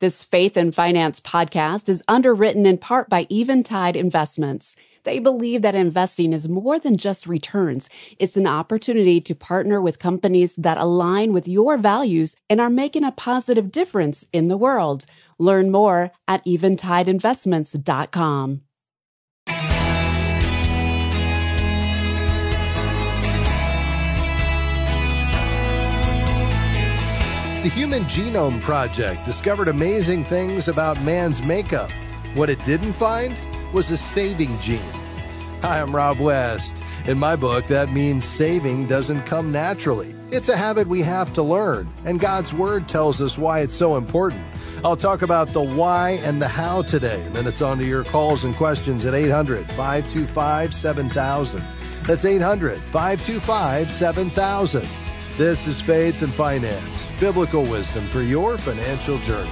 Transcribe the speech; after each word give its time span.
This 0.00 0.22
Faith 0.22 0.56
and 0.56 0.72
Finance 0.72 1.18
podcast 1.18 1.88
is 1.88 2.04
underwritten 2.06 2.66
in 2.66 2.78
part 2.78 3.08
by 3.08 3.26
Eventide 3.32 3.96
Investments. 3.96 4.76
They 5.02 5.18
believe 5.18 5.62
that 5.62 5.74
investing 5.74 6.32
is 6.32 6.48
more 6.48 6.78
than 6.78 6.96
just 6.96 7.26
returns. 7.26 7.88
It's 8.16 8.36
an 8.36 8.46
opportunity 8.46 9.20
to 9.20 9.34
partner 9.34 9.80
with 9.80 9.98
companies 9.98 10.54
that 10.54 10.78
align 10.78 11.32
with 11.32 11.48
your 11.48 11.76
values 11.76 12.36
and 12.48 12.60
are 12.60 12.70
making 12.70 13.02
a 13.02 13.10
positive 13.10 13.72
difference 13.72 14.24
in 14.32 14.46
the 14.46 14.56
world. 14.56 15.04
Learn 15.36 15.72
more 15.72 16.12
at 16.28 16.46
eventideinvestments.com. 16.46 18.67
The 27.62 27.70
Human 27.70 28.04
Genome 28.04 28.60
Project 28.60 29.24
discovered 29.24 29.66
amazing 29.66 30.24
things 30.26 30.68
about 30.68 31.02
man's 31.02 31.42
makeup. 31.42 31.90
What 32.34 32.50
it 32.50 32.64
didn't 32.64 32.92
find 32.92 33.34
was 33.72 33.90
a 33.90 33.96
saving 33.96 34.56
gene. 34.60 34.78
Hi, 35.62 35.80
I'm 35.80 35.94
Rob 35.94 36.20
West. 36.20 36.76
In 37.06 37.18
my 37.18 37.34
book, 37.34 37.66
that 37.66 37.90
means 37.90 38.24
saving 38.24 38.86
doesn't 38.86 39.24
come 39.24 39.50
naturally. 39.50 40.14
It's 40.30 40.48
a 40.48 40.56
habit 40.56 40.86
we 40.86 41.02
have 41.02 41.34
to 41.34 41.42
learn, 41.42 41.92
and 42.04 42.20
God's 42.20 42.54
Word 42.54 42.88
tells 42.88 43.20
us 43.20 43.36
why 43.36 43.58
it's 43.58 43.76
so 43.76 43.96
important. 43.96 44.44
I'll 44.84 44.96
talk 44.96 45.22
about 45.22 45.48
the 45.48 45.64
why 45.64 46.10
and 46.22 46.40
the 46.40 46.46
how 46.46 46.82
today, 46.82 47.20
and 47.22 47.34
then 47.34 47.48
it's 47.48 47.60
on 47.60 47.80
to 47.80 47.84
your 47.84 48.04
calls 48.04 48.44
and 48.44 48.54
questions 48.54 49.04
at 49.04 49.14
800 49.14 49.66
525 49.66 50.72
7000. 50.72 51.64
That's 52.04 52.24
800 52.24 52.80
525 52.92 53.90
7000. 53.90 55.07
This 55.38 55.68
is 55.68 55.80
Faith 55.80 56.20
and 56.22 56.34
Finance 56.34 57.20
biblical 57.20 57.62
wisdom 57.62 58.04
for 58.08 58.22
your 58.22 58.58
financial 58.58 59.18
journey. 59.18 59.48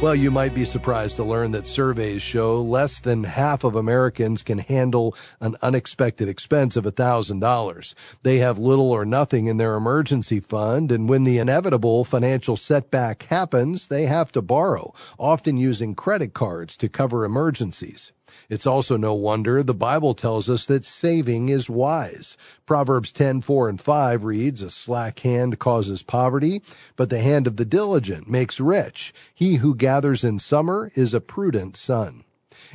Well, 0.00 0.14
you 0.14 0.30
might 0.30 0.54
be 0.54 0.64
surprised 0.64 1.16
to 1.16 1.24
learn 1.24 1.50
that 1.50 1.66
surveys 1.66 2.22
show 2.22 2.62
less 2.62 3.00
than 3.00 3.24
half 3.24 3.64
of 3.64 3.74
Americans 3.74 4.44
can 4.44 4.58
handle 4.58 5.16
an 5.40 5.56
unexpected 5.60 6.28
expense 6.28 6.76
of 6.76 6.84
$1,000. 6.84 7.94
They 8.22 8.38
have 8.38 8.60
little 8.60 8.92
or 8.92 9.04
nothing 9.04 9.48
in 9.48 9.56
their 9.56 9.74
emergency 9.74 10.38
fund, 10.38 10.92
and 10.92 11.08
when 11.08 11.24
the 11.24 11.38
inevitable 11.38 12.04
financial 12.04 12.56
setback 12.56 13.24
happens, 13.24 13.88
they 13.88 14.06
have 14.06 14.30
to 14.32 14.40
borrow, 14.40 14.94
often 15.18 15.56
using 15.56 15.96
credit 15.96 16.32
cards 16.32 16.76
to 16.76 16.88
cover 16.88 17.24
emergencies. 17.24 18.12
It's 18.48 18.66
also 18.66 18.96
no 18.96 19.12
wonder 19.12 19.62
the 19.62 19.74
Bible 19.74 20.14
tells 20.14 20.48
us 20.48 20.64
that 20.66 20.86
saving 20.86 21.50
is 21.50 21.68
wise. 21.68 22.38
Proverbs 22.64 23.12
10, 23.12 23.42
4 23.42 23.68
and 23.68 23.78
5 23.78 24.24
reads, 24.24 24.62
A 24.62 24.70
slack 24.70 25.18
hand 25.18 25.58
causes 25.58 26.02
poverty, 26.02 26.62
but 26.96 27.10
the 27.10 27.20
hand 27.20 27.46
of 27.46 27.56
the 27.56 27.66
diligent 27.66 28.26
makes 28.26 28.58
rich. 28.58 29.12
He 29.34 29.56
who 29.56 29.74
gathers 29.74 30.24
in 30.24 30.38
summer 30.38 30.90
is 30.94 31.12
a 31.12 31.20
prudent 31.20 31.76
son. 31.76 32.24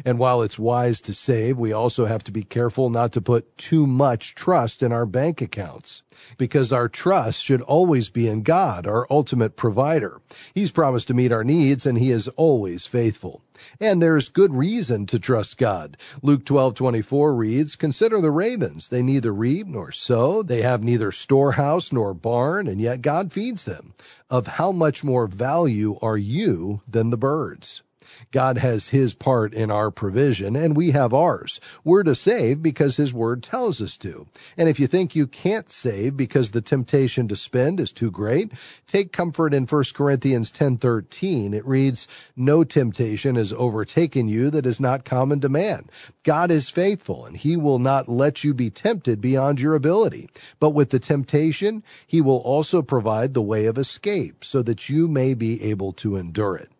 And 0.06 0.20
while 0.20 0.42
it's 0.42 0.60
wise 0.60 1.00
to 1.02 1.14
save, 1.14 1.58
we 1.58 1.72
also 1.72 2.06
have 2.06 2.24
to 2.26 2.32
be 2.32 2.44
careful 2.44 2.90
not 2.90 3.12
to 3.14 3.22
put 3.22 3.58
too 3.58 3.88
much 3.88 4.36
trust 4.36 4.84
in 4.84 4.92
our 4.92 5.06
bank 5.06 5.42
accounts. 5.42 6.04
Because 6.38 6.72
our 6.72 6.88
trust 6.88 7.44
should 7.44 7.62
always 7.62 8.10
be 8.10 8.28
in 8.28 8.44
God, 8.44 8.88
our 8.88 9.08
ultimate 9.10 9.56
provider. 9.56 10.22
He's 10.54 10.72
promised 10.72 11.08
to 11.08 11.14
meet 11.14 11.32
our 11.32 11.44
needs 11.44 11.86
and 11.86 11.98
he 11.98 12.12
is 12.12 12.28
always 12.30 12.86
faithful. 12.86 13.42
And 13.80 14.02
there's 14.02 14.30
good 14.30 14.54
reason 14.54 15.06
to 15.06 15.20
trust 15.20 15.58
God. 15.58 15.96
Luke 16.22 16.44
12:24 16.44 17.36
reads, 17.36 17.76
"Consider 17.76 18.20
the 18.20 18.32
ravens; 18.32 18.90
they 18.90 19.04
neither 19.04 19.32
reap 19.32 19.68
nor 19.68 19.92
sow, 19.92 20.42
they 20.42 20.64
have 20.64 20.84
neither 20.84 21.12
storehouse 21.12 21.94
nor 21.94 22.14
barn, 22.16 22.68
and 22.68 22.82
yet 22.82 23.04
God 23.04 23.32
feeds 23.32 23.64
them. 23.64 23.94
Of 24.30 24.48
how 24.48 24.72
much 24.72 25.04
more 25.04 25.28
value 25.28 26.00
are 26.02 26.18
you 26.18 26.82
than 26.88 27.12
the 27.12 27.18
birds?" 27.18 27.83
God 28.32 28.58
has 28.58 28.90
his 28.90 29.14
part 29.14 29.54
in 29.54 29.72
our 29.72 29.92
provision 29.92 30.56
and 30.56 30.76
we 30.76 30.92
have 30.92 31.14
ours. 31.14 31.60
We're 31.84 32.04
to 32.04 32.16
save 32.16 32.62
because 32.62 32.98
his 32.98 33.14
word 33.14 33.44
tells 33.44 33.82
us 33.82 33.98
to. 33.98 34.28
And 34.58 34.68
if 34.68 34.80
you 34.80 34.88
think 34.88 35.16
you 35.16 35.28
can't 35.28 35.70
save 35.70 36.18
because 36.18 36.52
the 36.52 36.62
temptation 36.62 37.28
to 37.28 37.36
spend 37.36 37.80
is 37.80 37.92
too 37.92 38.12
great, 38.12 38.52
take 38.88 39.12
comfort 39.12 39.54
in 39.54 39.66
1 39.66 39.94
Corinthians 39.94 40.52
10:13. 40.52 41.54
It 41.54 41.66
reads, 41.66 42.08
"No 42.36 42.64
temptation 42.64 43.36
has 43.36 43.54
overtaken 43.54 44.28
you 44.28 44.50
that 44.50 44.66
is 44.66 44.80
not 44.80 45.06
common 45.06 45.40
to 45.42 45.50
man. 45.50 45.90
God 46.24 46.52
is 46.52 46.70
faithful 46.70 47.26
and 47.26 47.38
he 47.38 47.56
will 47.56 47.80
not 47.80 48.10
let 48.10 48.44
you 48.44 48.54
be 48.54 48.70
tempted 48.70 49.22
beyond 49.22 49.62
your 49.62 49.76
ability. 49.76 50.30
But 50.60 50.72
with 50.72 50.90
the 50.90 51.00
temptation, 51.00 51.84
he 52.06 52.22
will 52.22 52.38
also 52.38 52.82
provide 52.82 53.34
the 53.34 53.42
way 53.42 53.66
of 53.66 53.78
escape 53.78 54.44
so 54.44 54.62
that 54.64 54.90
you 54.90 55.08
may 55.08 55.34
be 55.34 55.62
able 55.64 55.94
to 55.94 56.16
endure 56.16 56.56
it." 56.56 56.73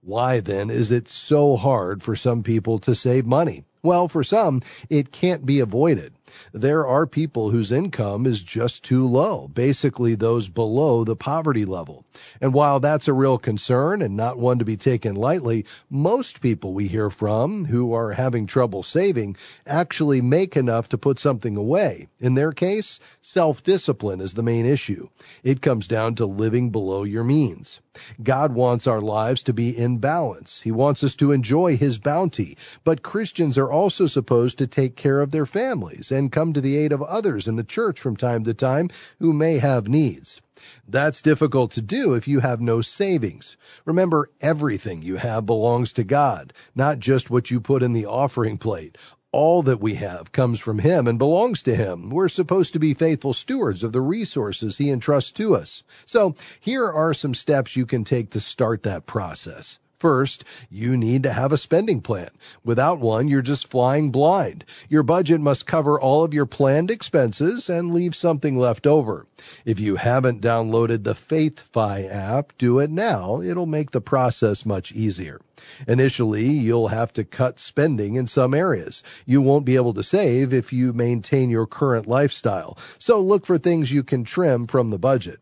Why 0.00 0.40
then 0.40 0.70
is 0.70 0.90
it 0.90 1.08
so 1.08 1.56
hard 1.56 2.02
for 2.02 2.16
some 2.16 2.42
people 2.42 2.78
to 2.80 2.94
save 2.94 3.26
money? 3.26 3.64
Well, 3.82 4.08
for 4.08 4.22
some, 4.22 4.62
it 4.88 5.12
can't 5.12 5.46
be 5.46 5.60
avoided. 5.60 6.14
There 6.52 6.86
are 6.86 7.06
people 7.06 7.50
whose 7.50 7.72
income 7.72 8.26
is 8.26 8.42
just 8.42 8.82
too 8.82 9.06
low, 9.06 9.48
basically 9.48 10.14
those 10.14 10.48
below 10.48 11.04
the 11.04 11.16
poverty 11.16 11.64
level. 11.64 12.04
And 12.40 12.52
while 12.52 12.80
that's 12.80 13.08
a 13.08 13.12
real 13.12 13.38
concern 13.38 14.02
and 14.02 14.16
not 14.16 14.38
one 14.38 14.58
to 14.58 14.64
be 14.64 14.76
taken 14.76 15.14
lightly, 15.14 15.64
most 15.88 16.40
people 16.40 16.74
we 16.74 16.88
hear 16.88 17.08
from 17.08 17.66
who 17.66 17.94
are 17.94 18.12
having 18.12 18.46
trouble 18.46 18.82
saving 18.82 19.36
actually 19.66 20.20
make 20.20 20.56
enough 20.56 20.88
to 20.88 20.98
put 20.98 21.18
something 21.18 21.56
away. 21.56 22.08
In 22.18 22.34
their 22.34 22.52
case, 22.52 22.98
self-discipline 23.22 24.20
is 24.20 24.34
the 24.34 24.42
main 24.42 24.66
issue. 24.66 25.08
It 25.42 25.62
comes 25.62 25.86
down 25.86 26.16
to 26.16 26.26
living 26.26 26.70
below 26.70 27.04
your 27.04 27.24
means. 27.24 27.80
God 28.22 28.54
wants 28.54 28.86
our 28.86 29.00
lives 29.00 29.42
to 29.44 29.52
be 29.52 29.76
in 29.76 29.98
balance. 29.98 30.60
He 30.62 30.70
wants 30.70 31.02
us 31.02 31.14
to 31.16 31.32
enjoy 31.32 31.76
His 31.76 31.98
bounty. 31.98 32.56
But 32.84 33.02
Christians 33.02 33.56
are 33.56 33.70
also 33.70 34.06
supposed 34.06 34.58
to 34.58 34.66
take 34.66 34.96
care 34.96 35.20
of 35.20 35.30
their 35.30 35.46
families 35.46 36.10
and 36.10 36.19
come 36.28 36.52
to 36.52 36.60
the 36.60 36.76
aid 36.76 36.92
of 36.92 37.02
others 37.02 37.48
in 37.48 37.56
the 37.56 37.64
church 37.64 37.98
from 37.98 38.16
time 38.16 38.44
to 38.44 38.52
time 38.52 38.90
who 39.18 39.32
may 39.32 39.58
have 39.58 39.88
needs. 39.88 40.40
That's 40.86 41.22
difficult 41.22 41.70
to 41.72 41.82
do 41.82 42.14
if 42.14 42.28
you 42.28 42.40
have 42.40 42.60
no 42.60 42.82
savings. 42.82 43.56
Remember, 43.84 44.30
everything 44.40 45.02
you 45.02 45.16
have 45.16 45.46
belongs 45.46 45.92
to 45.94 46.04
God, 46.04 46.52
not 46.74 46.98
just 46.98 47.30
what 47.30 47.50
you 47.50 47.60
put 47.60 47.82
in 47.82 47.92
the 47.92 48.06
offering 48.06 48.58
plate. 48.58 48.98
All 49.32 49.62
that 49.62 49.80
we 49.80 49.94
have 49.94 50.32
comes 50.32 50.58
from 50.58 50.80
Him 50.80 51.06
and 51.06 51.18
belongs 51.18 51.62
to 51.62 51.76
Him. 51.76 52.10
We're 52.10 52.28
supposed 52.28 52.72
to 52.72 52.80
be 52.80 52.94
faithful 52.94 53.32
stewards 53.32 53.84
of 53.84 53.92
the 53.92 54.00
resources 54.00 54.78
He 54.78 54.90
entrusts 54.90 55.30
to 55.32 55.54
us. 55.54 55.84
So 56.04 56.34
here 56.58 56.90
are 56.90 57.14
some 57.14 57.34
steps 57.34 57.76
you 57.76 57.86
can 57.86 58.02
take 58.02 58.30
to 58.30 58.40
start 58.40 58.82
that 58.82 59.06
process. 59.06 59.78
First, 60.00 60.44
you 60.70 60.96
need 60.96 61.22
to 61.24 61.32
have 61.34 61.52
a 61.52 61.58
spending 61.58 62.00
plan. 62.00 62.30
Without 62.64 63.00
one, 63.00 63.28
you're 63.28 63.42
just 63.42 63.70
flying 63.70 64.10
blind. 64.10 64.64
Your 64.88 65.02
budget 65.02 65.42
must 65.42 65.66
cover 65.66 66.00
all 66.00 66.24
of 66.24 66.32
your 66.32 66.46
planned 66.46 66.90
expenses 66.90 67.68
and 67.68 67.92
leave 67.92 68.16
something 68.16 68.56
left 68.56 68.86
over. 68.86 69.26
If 69.66 69.78
you 69.78 69.96
haven't 69.96 70.40
downloaded 70.40 71.04
the 71.04 71.14
FaithFi 71.14 72.10
app, 72.10 72.56
do 72.56 72.78
it 72.78 72.90
now. 72.90 73.42
It'll 73.42 73.66
make 73.66 73.90
the 73.90 74.00
process 74.00 74.64
much 74.64 74.90
easier. 74.92 75.42
Initially, 75.86 76.48
you'll 76.48 76.88
have 76.88 77.12
to 77.12 77.22
cut 77.22 77.60
spending 77.60 78.16
in 78.16 78.26
some 78.26 78.54
areas. 78.54 79.02
You 79.26 79.42
won't 79.42 79.66
be 79.66 79.76
able 79.76 79.92
to 79.92 80.02
save 80.02 80.50
if 80.54 80.72
you 80.72 80.94
maintain 80.94 81.50
your 81.50 81.66
current 81.66 82.06
lifestyle. 82.06 82.78
So 82.98 83.20
look 83.20 83.44
for 83.44 83.58
things 83.58 83.92
you 83.92 84.02
can 84.02 84.24
trim 84.24 84.66
from 84.66 84.88
the 84.88 84.98
budget. 84.98 85.40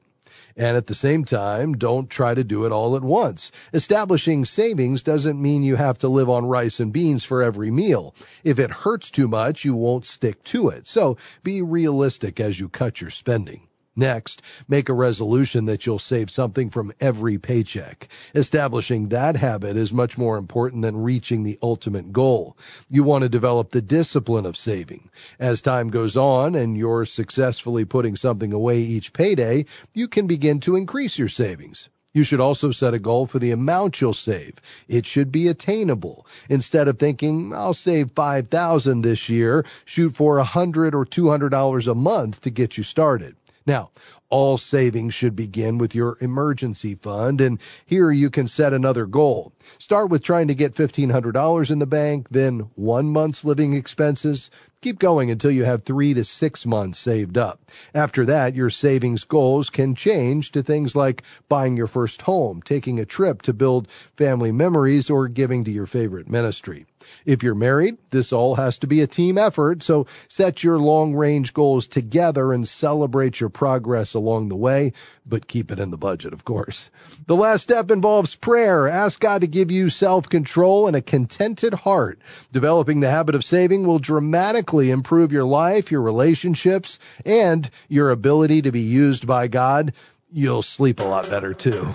And 0.56 0.76
at 0.76 0.86
the 0.86 0.94
same 0.94 1.24
time, 1.24 1.74
don't 1.74 2.10
try 2.10 2.34
to 2.34 2.42
do 2.42 2.64
it 2.64 2.72
all 2.72 2.96
at 2.96 3.02
once. 3.02 3.52
Establishing 3.72 4.44
savings 4.44 5.02
doesn't 5.02 5.40
mean 5.40 5.62
you 5.62 5.76
have 5.76 5.98
to 5.98 6.08
live 6.08 6.28
on 6.28 6.46
rice 6.46 6.80
and 6.80 6.92
beans 6.92 7.24
for 7.24 7.42
every 7.42 7.70
meal. 7.70 8.14
If 8.42 8.58
it 8.58 8.70
hurts 8.70 9.10
too 9.10 9.28
much, 9.28 9.64
you 9.64 9.74
won't 9.74 10.06
stick 10.06 10.42
to 10.44 10.68
it. 10.68 10.86
So 10.86 11.16
be 11.42 11.62
realistic 11.62 12.40
as 12.40 12.58
you 12.58 12.68
cut 12.68 13.00
your 13.00 13.10
spending. 13.10 13.67
Next, 13.98 14.42
make 14.68 14.88
a 14.88 14.92
resolution 14.92 15.64
that 15.64 15.84
you'll 15.84 15.98
save 15.98 16.30
something 16.30 16.70
from 16.70 16.92
every 17.00 17.36
paycheck. 17.36 18.06
Establishing 18.32 19.08
that 19.08 19.34
habit 19.34 19.76
is 19.76 19.92
much 19.92 20.16
more 20.16 20.38
important 20.38 20.82
than 20.82 21.02
reaching 21.02 21.42
the 21.42 21.58
ultimate 21.60 22.12
goal. 22.12 22.56
You 22.88 23.02
want 23.02 23.22
to 23.22 23.28
develop 23.28 23.70
the 23.70 23.82
discipline 23.82 24.46
of 24.46 24.56
saving. 24.56 25.10
As 25.40 25.60
time 25.60 25.90
goes 25.90 26.16
on 26.16 26.54
and 26.54 26.76
you're 26.76 27.06
successfully 27.06 27.84
putting 27.84 28.14
something 28.14 28.52
away 28.52 28.78
each 28.78 29.12
payday, 29.12 29.64
you 29.92 30.06
can 30.06 30.28
begin 30.28 30.60
to 30.60 30.76
increase 30.76 31.18
your 31.18 31.28
savings. 31.28 31.88
You 32.12 32.22
should 32.22 32.40
also 32.40 32.70
set 32.70 32.94
a 32.94 33.00
goal 33.00 33.26
for 33.26 33.40
the 33.40 33.50
amount 33.50 34.00
you'll 34.00 34.14
save. 34.14 34.60
It 34.86 35.06
should 35.06 35.32
be 35.32 35.48
attainable. 35.48 36.24
Instead 36.48 36.86
of 36.86 37.00
thinking, 37.00 37.52
I'll 37.52 37.74
save 37.74 38.12
5000 38.12 39.02
this 39.02 39.28
year, 39.28 39.66
shoot 39.84 40.14
for 40.14 40.36
a 40.36 40.42
100 40.42 40.94
or 40.94 41.04
$200 41.04 41.90
a 41.90 41.94
month 41.96 42.40
to 42.42 42.50
get 42.50 42.78
you 42.78 42.84
started. 42.84 43.34
Now, 43.68 43.90
All 44.30 44.58
savings 44.58 45.14
should 45.14 45.34
begin 45.34 45.78
with 45.78 45.94
your 45.94 46.18
emergency 46.20 46.94
fund, 46.94 47.40
and 47.40 47.58
here 47.86 48.10
you 48.10 48.28
can 48.28 48.46
set 48.46 48.74
another 48.74 49.06
goal. 49.06 49.52
Start 49.78 50.10
with 50.10 50.22
trying 50.22 50.48
to 50.48 50.54
get 50.54 50.74
$1,500 50.74 51.70
in 51.70 51.78
the 51.78 51.86
bank, 51.86 52.28
then 52.30 52.68
one 52.74 53.08
month's 53.08 53.42
living 53.42 53.72
expenses, 53.72 54.50
Keep 54.80 54.98
going 55.00 55.30
until 55.30 55.50
you 55.50 55.64
have 55.64 55.82
three 55.82 56.14
to 56.14 56.22
six 56.24 56.64
months 56.64 56.98
saved 56.98 57.36
up. 57.36 57.60
After 57.94 58.24
that, 58.26 58.54
your 58.54 58.70
savings 58.70 59.24
goals 59.24 59.70
can 59.70 59.94
change 59.94 60.52
to 60.52 60.62
things 60.62 60.94
like 60.94 61.22
buying 61.48 61.76
your 61.76 61.88
first 61.88 62.22
home, 62.22 62.62
taking 62.62 63.00
a 63.00 63.04
trip 63.04 63.42
to 63.42 63.52
build 63.52 63.88
family 64.16 64.52
memories, 64.52 65.10
or 65.10 65.26
giving 65.26 65.64
to 65.64 65.70
your 65.70 65.86
favorite 65.86 66.28
ministry. 66.28 66.86
If 67.24 67.42
you're 67.42 67.54
married, 67.54 67.98
this 68.10 68.32
all 68.32 68.54
has 68.56 68.78
to 68.78 68.86
be 68.86 69.00
a 69.00 69.06
team 69.06 69.38
effort, 69.38 69.82
so 69.82 70.06
set 70.28 70.62
your 70.62 70.78
long 70.78 71.14
range 71.14 71.52
goals 71.52 71.86
together 71.86 72.52
and 72.52 72.66
celebrate 72.66 73.40
your 73.40 73.50
progress 73.50 74.14
along 74.14 74.48
the 74.48 74.56
way, 74.56 74.92
but 75.26 75.46
keep 75.46 75.70
it 75.70 75.78
in 75.78 75.90
the 75.90 75.98
budget, 75.98 76.32
of 76.32 76.44
course. 76.44 76.90
The 77.26 77.36
last 77.36 77.62
step 77.62 77.90
involves 77.90 78.34
prayer. 78.34 78.88
Ask 78.88 79.20
God 79.20 79.40
to 79.42 79.46
give 79.46 79.70
you 79.70 79.90
self 79.90 80.28
control 80.28 80.86
and 80.86 80.96
a 80.96 81.02
contented 81.02 81.74
heart. 81.74 82.18
Developing 82.52 83.00
the 83.00 83.10
habit 83.10 83.34
of 83.34 83.44
saving 83.44 83.86
will 83.86 83.98
dramatically 83.98 84.90
improve 84.90 85.32
your 85.32 85.44
life, 85.44 85.90
your 85.90 86.02
relationships, 86.02 86.98
and 87.24 87.70
your 87.88 88.10
ability 88.10 88.62
to 88.62 88.72
be 88.72 88.80
used 88.80 89.26
by 89.26 89.48
God. 89.48 89.92
You'll 90.30 90.62
sleep 90.62 91.00
a 91.00 91.04
lot 91.04 91.30
better 91.30 91.54
too. 91.54 91.94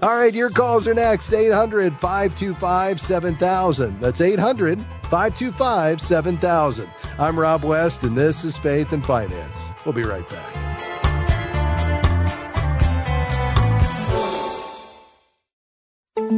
All 0.00 0.16
right, 0.16 0.32
your 0.32 0.48
calls 0.48 0.88
are 0.88 0.94
next 0.94 1.32
800 1.32 1.92
525 1.98 3.00
7000. 3.00 4.00
That's 4.00 4.22
800 4.22 4.80
525 5.10 6.00
7000. 6.00 6.88
I'm 7.18 7.38
Rob 7.38 7.62
West, 7.62 8.02
and 8.02 8.16
this 8.16 8.42
is 8.44 8.56
Faith 8.56 8.92
and 8.92 9.04
Finance. 9.04 9.68
We'll 9.84 9.92
be 9.92 10.02
right 10.02 10.26
back. 10.30 10.73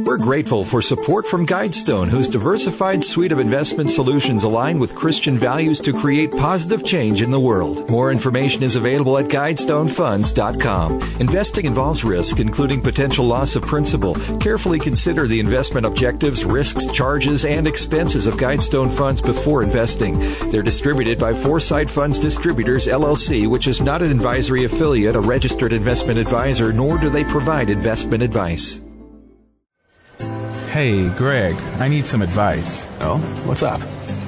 We're 0.07 0.15
grateful 0.15 0.63
for 0.63 0.81
support 0.81 1.27
from 1.27 1.45
Guidestone, 1.45 2.07
whose 2.07 2.29
diversified 2.29 3.03
suite 3.03 3.33
of 3.33 3.39
investment 3.39 3.91
solutions 3.91 4.45
align 4.45 4.79
with 4.79 4.95
Christian 4.95 5.37
values 5.37 5.81
to 5.81 5.91
create 5.91 6.31
positive 6.31 6.85
change 6.85 7.21
in 7.21 7.29
the 7.29 7.41
world. 7.41 7.89
More 7.89 8.09
information 8.09 8.63
is 8.63 8.77
available 8.77 9.17
at 9.17 9.25
GuidestoneFunds.com. 9.25 11.01
Investing 11.19 11.65
involves 11.65 12.05
risk, 12.05 12.39
including 12.39 12.81
potential 12.81 13.25
loss 13.25 13.57
of 13.57 13.63
principal. 13.63 14.15
Carefully 14.39 14.79
consider 14.79 15.27
the 15.27 15.41
investment 15.41 15.85
objectives, 15.85 16.45
risks, 16.45 16.85
charges, 16.93 17.43
and 17.43 17.67
expenses 17.67 18.27
of 18.27 18.35
Guidestone 18.35 18.89
funds 18.89 19.21
before 19.21 19.61
investing. 19.61 20.17
They're 20.51 20.63
distributed 20.63 21.19
by 21.19 21.33
Foreside 21.33 21.89
Funds 21.89 22.17
Distributors, 22.17 22.87
LLC, 22.87 23.45
which 23.49 23.67
is 23.67 23.81
not 23.81 24.01
an 24.01 24.11
advisory 24.11 24.63
affiliate, 24.63 25.17
a 25.17 25.19
registered 25.19 25.73
investment 25.73 26.17
advisor, 26.17 26.71
nor 26.71 26.97
do 26.97 27.09
they 27.09 27.25
provide 27.25 27.69
investment 27.69 28.23
advice. 28.23 28.79
Hey, 30.77 31.09
Greg, 31.15 31.55
I 31.79 31.87
need 31.87 32.05
some 32.05 32.21
advice. 32.21 32.85
Oh, 32.99 33.17
what's 33.47 33.63
up? 33.63 33.81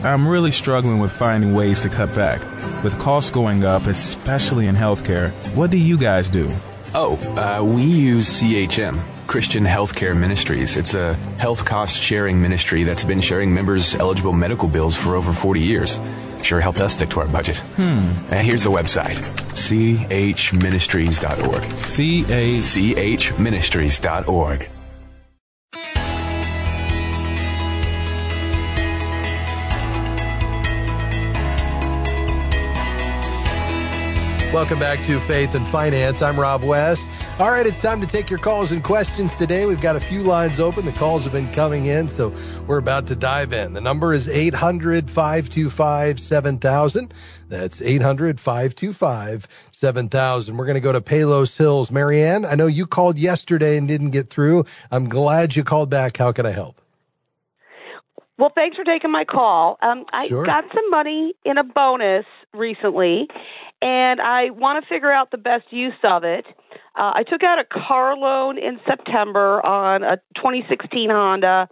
I'm 0.04 0.28
really 0.28 0.52
struggling 0.52 0.98
with 0.98 1.12
finding 1.12 1.54
ways 1.54 1.82
to 1.82 1.90
cut 1.90 2.16
back. 2.16 2.42
With 2.84 2.98
costs 2.98 3.30
going 3.30 3.64
up, 3.64 3.86
especially 3.86 4.66
in 4.66 4.76
healthcare, 4.76 5.30
what 5.54 5.70
do 5.70 5.78
you 5.78 5.96
guys 5.96 6.28
do? 6.28 6.50
Oh, 6.96 7.18
uh, 7.38 7.64
we 7.64 7.84
use 7.84 8.42
CHM, 8.42 9.00
Christian 9.28 9.64
Healthcare 9.64 10.18
Ministries. 10.18 10.76
It's 10.76 10.96
a 10.96 11.14
health 11.38 11.66
cost 11.66 12.02
sharing 12.02 12.42
ministry 12.42 12.84
that's 12.84 13.04
been 13.04 13.22
sharing 13.22 13.54
members' 13.54 13.94
eligible 13.94 14.34
medical 14.34 14.68
bills 14.68 14.98
for 14.98 15.16
over 15.16 15.32
40 15.32 15.60
years. 15.60 16.00
Sure 16.42 16.60
helped 16.60 16.80
us 16.80 16.96
stick 16.96 17.12
to 17.12 17.20
our 17.20 17.28
budget. 17.28 17.60
Hmm. 17.78 18.12
And 18.32 18.44
here's 18.44 18.64
the 18.64 18.72
website 18.72 19.18
chministries.org. 19.54 21.64
C 21.78 22.24
A 22.24 23.18
chministries.org. 23.18 24.70
Welcome 34.54 34.80
back 34.80 35.06
to 35.06 35.20
Faith 35.22 35.54
and 35.54 35.66
Finance. 35.68 36.24
I'm 36.24 36.40
Rob 36.40 36.64
West. 36.64 37.08
All 37.38 37.52
right, 37.52 37.68
it's 37.68 37.80
time 37.80 38.02
to 38.02 38.08
take 38.08 38.32
your 38.32 38.40
calls 38.40 38.72
and 38.72 38.84
questions 38.84 39.32
today. 39.36 39.68
We've 39.68 39.80
got 39.80 39.96
a 39.96 40.00
few 40.00 40.24
lines 40.24 40.60
open. 40.60 40.86
The 40.86 40.92
calls 40.94 41.24
have 41.26 41.34
been 41.34 41.52
coming 41.54 41.86
in, 41.86 42.10
so 42.10 42.34
we're 42.66 42.80
about 42.80 43.06
to 43.08 43.16
dive 43.16 43.54
in. 43.54 43.74
The 43.74 43.80
number 43.82 44.12
is 44.12 44.28
800 44.28 45.12
525 45.12 46.20
7000. 46.20 47.14
That's 47.48 47.80
800 47.80 48.40
525 48.40 49.48
7000. 49.72 50.58
We're 50.58 50.66
going 50.66 50.74
to 50.74 50.82
go 50.82 50.94
to 50.94 51.02
Palos 51.02 51.56
Hills. 51.56 51.92
Marianne, 51.92 52.44
I 52.44 52.56
know 52.56 52.66
you 52.68 52.88
called 52.88 53.20
yesterday 53.20 53.78
and 53.78 53.88
didn't 53.88 54.10
get 54.10 54.32
through. 54.32 54.66
I'm 54.90 55.08
glad 55.08 55.56
you 55.56 55.64
called 55.64 55.92
back. 55.92 56.18
How 56.18 56.32
can 56.32 56.48
I 56.48 56.52
help? 56.52 56.82
Well, 58.40 58.52
thanks 58.56 58.78
for 58.78 58.84
taking 58.86 59.12
my 59.12 59.26
call. 59.26 59.78
Um, 59.84 60.06
I 60.12 60.28
Sure. 60.28 60.46
got 60.46 60.64
some 60.74 60.90
money 60.90 61.34
in 61.46 61.58
a 61.58 61.64
bonus 61.64 62.26
recently, 62.54 63.28
and 63.82 64.20
I 64.20 64.50
want 64.50 64.84
to 64.84 64.90
figure 64.90 65.12
out 65.12 65.32
the 65.32 65.38
best 65.38 65.66
use 65.72 65.94
of 66.04 66.24
it. 66.24 66.46
Uh, 66.96 67.12
I 67.16 67.24
took 67.24 67.44
out 67.44 67.60
a 67.60 67.66
car 67.66 68.16
loan 68.16 68.58
in 68.58 68.80
September 68.88 69.66
on 69.66 70.04
a 70.04 70.18
2016 70.36 71.10
Honda. 71.10 71.70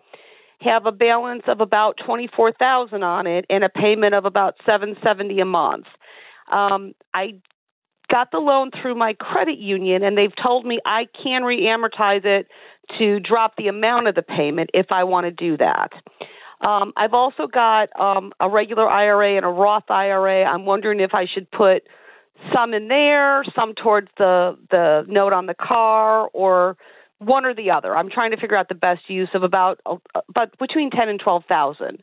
Have 0.61 0.85
a 0.87 0.91
balance 0.91 1.43
of 1.47 1.61
about 1.61 1.97
twenty 2.03 2.27
four 2.35 2.51
thousand 2.51 3.03
on 3.03 3.27
it, 3.27 3.45
and 3.47 3.63
a 3.63 3.69
payment 3.69 4.15
of 4.15 4.25
about 4.25 4.55
seven 4.65 4.95
seventy 5.03 5.39
a 5.39 5.45
month. 5.45 5.85
Um, 6.51 6.93
I 7.13 7.35
got 8.09 8.31
the 8.31 8.39
loan 8.39 8.71
through 8.81 8.95
my 8.95 9.13
credit 9.13 9.59
union, 9.59 10.03
and 10.03 10.17
they've 10.17 10.33
told 10.43 10.65
me 10.65 10.79
I 10.85 11.07
can 11.23 11.43
re-amortize 11.43 12.25
it 12.25 12.47
to 12.97 13.19
drop 13.19 13.55
the 13.57 13.67
amount 13.67 14.07
of 14.07 14.15
the 14.15 14.21
payment 14.21 14.71
if 14.73 14.87
I 14.91 15.03
want 15.03 15.25
to 15.25 15.31
do 15.31 15.57
that. 15.57 15.91
Um, 16.61 16.93
I've 16.97 17.13
also 17.13 17.47
got 17.47 17.89
um, 17.99 18.33
a 18.39 18.49
regular 18.49 18.89
IRA 18.89 19.37
and 19.37 19.45
a 19.45 19.49
Roth 19.49 19.89
IRA. 19.89 20.43
I'm 20.43 20.65
wondering 20.65 20.99
if 20.99 21.13
I 21.13 21.25
should 21.31 21.49
put 21.51 21.83
some 22.53 22.73
in 22.73 22.87
there, 22.87 23.43
some 23.55 23.73
towards 23.73 24.07
the 24.17 24.57
the 24.69 25.05
note 25.07 25.33
on 25.33 25.45
the 25.45 25.55
car, 25.55 26.29
or 26.33 26.77
one 27.19 27.45
or 27.45 27.53
the 27.53 27.71
other. 27.71 27.95
I'm 27.95 28.09
trying 28.09 28.31
to 28.31 28.37
figure 28.37 28.57
out 28.57 28.69
the 28.69 28.75
best 28.75 29.01
use 29.07 29.29
of 29.33 29.43
about 29.43 29.79
uh, 29.85 29.97
about 30.29 30.57
between 30.57 30.89
ten 30.89 31.09
and 31.09 31.19
twelve 31.19 31.43
thousand. 31.47 32.01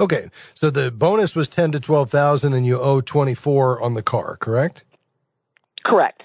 Okay, 0.00 0.30
so 0.54 0.70
the 0.70 0.90
bonus 0.90 1.34
was 1.34 1.48
10 1.48 1.72
to 1.72 1.80
12,000 1.80 2.54
and 2.54 2.64
you 2.64 2.78
owe 2.80 3.00
24 3.00 3.80
on 3.80 3.94
the 3.94 4.02
car, 4.02 4.36
correct? 4.36 4.84
Correct. 5.84 6.22